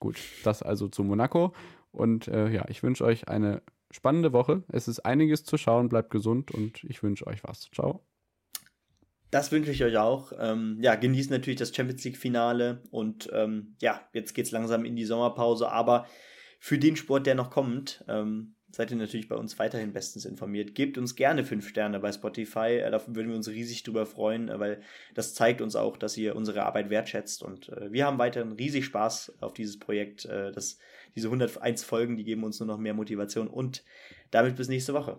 [0.00, 1.52] Gut, das also zu Monaco.
[1.92, 4.64] Und äh, ja, ich wünsche euch eine spannende Woche.
[4.68, 5.88] Es ist einiges zu schauen.
[5.88, 7.70] Bleibt gesund und ich wünsche euch was.
[7.72, 8.02] Ciao.
[9.34, 10.30] Das wünsche ich euch auch.
[10.38, 14.94] Ähm, ja, genießt natürlich das Champions League-Finale und ähm, ja, jetzt geht es langsam in
[14.94, 16.06] die Sommerpause, aber
[16.60, 20.76] für den Sport, der noch kommt, ähm, seid ihr natürlich bei uns weiterhin bestens informiert.
[20.76, 24.48] Gebt uns gerne fünf Sterne bei Spotify, äh, da würden wir uns riesig drüber freuen,
[24.48, 24.82] äh, weil
[25.14, 28.84] das zeigt uns auch, dass ihr unsere Arbeit wertschätzt und äh, wir haben weiterhin riesig
[28.84, 30.26] Spaß auf dieses Projekt.
[30.26, 30.78] Äh, das,
[31.16, 33.82] diese 101 Folgen, die geben uns nur noch mehr Motivation und
[34.30, 35.18] damit bis nächste Woche.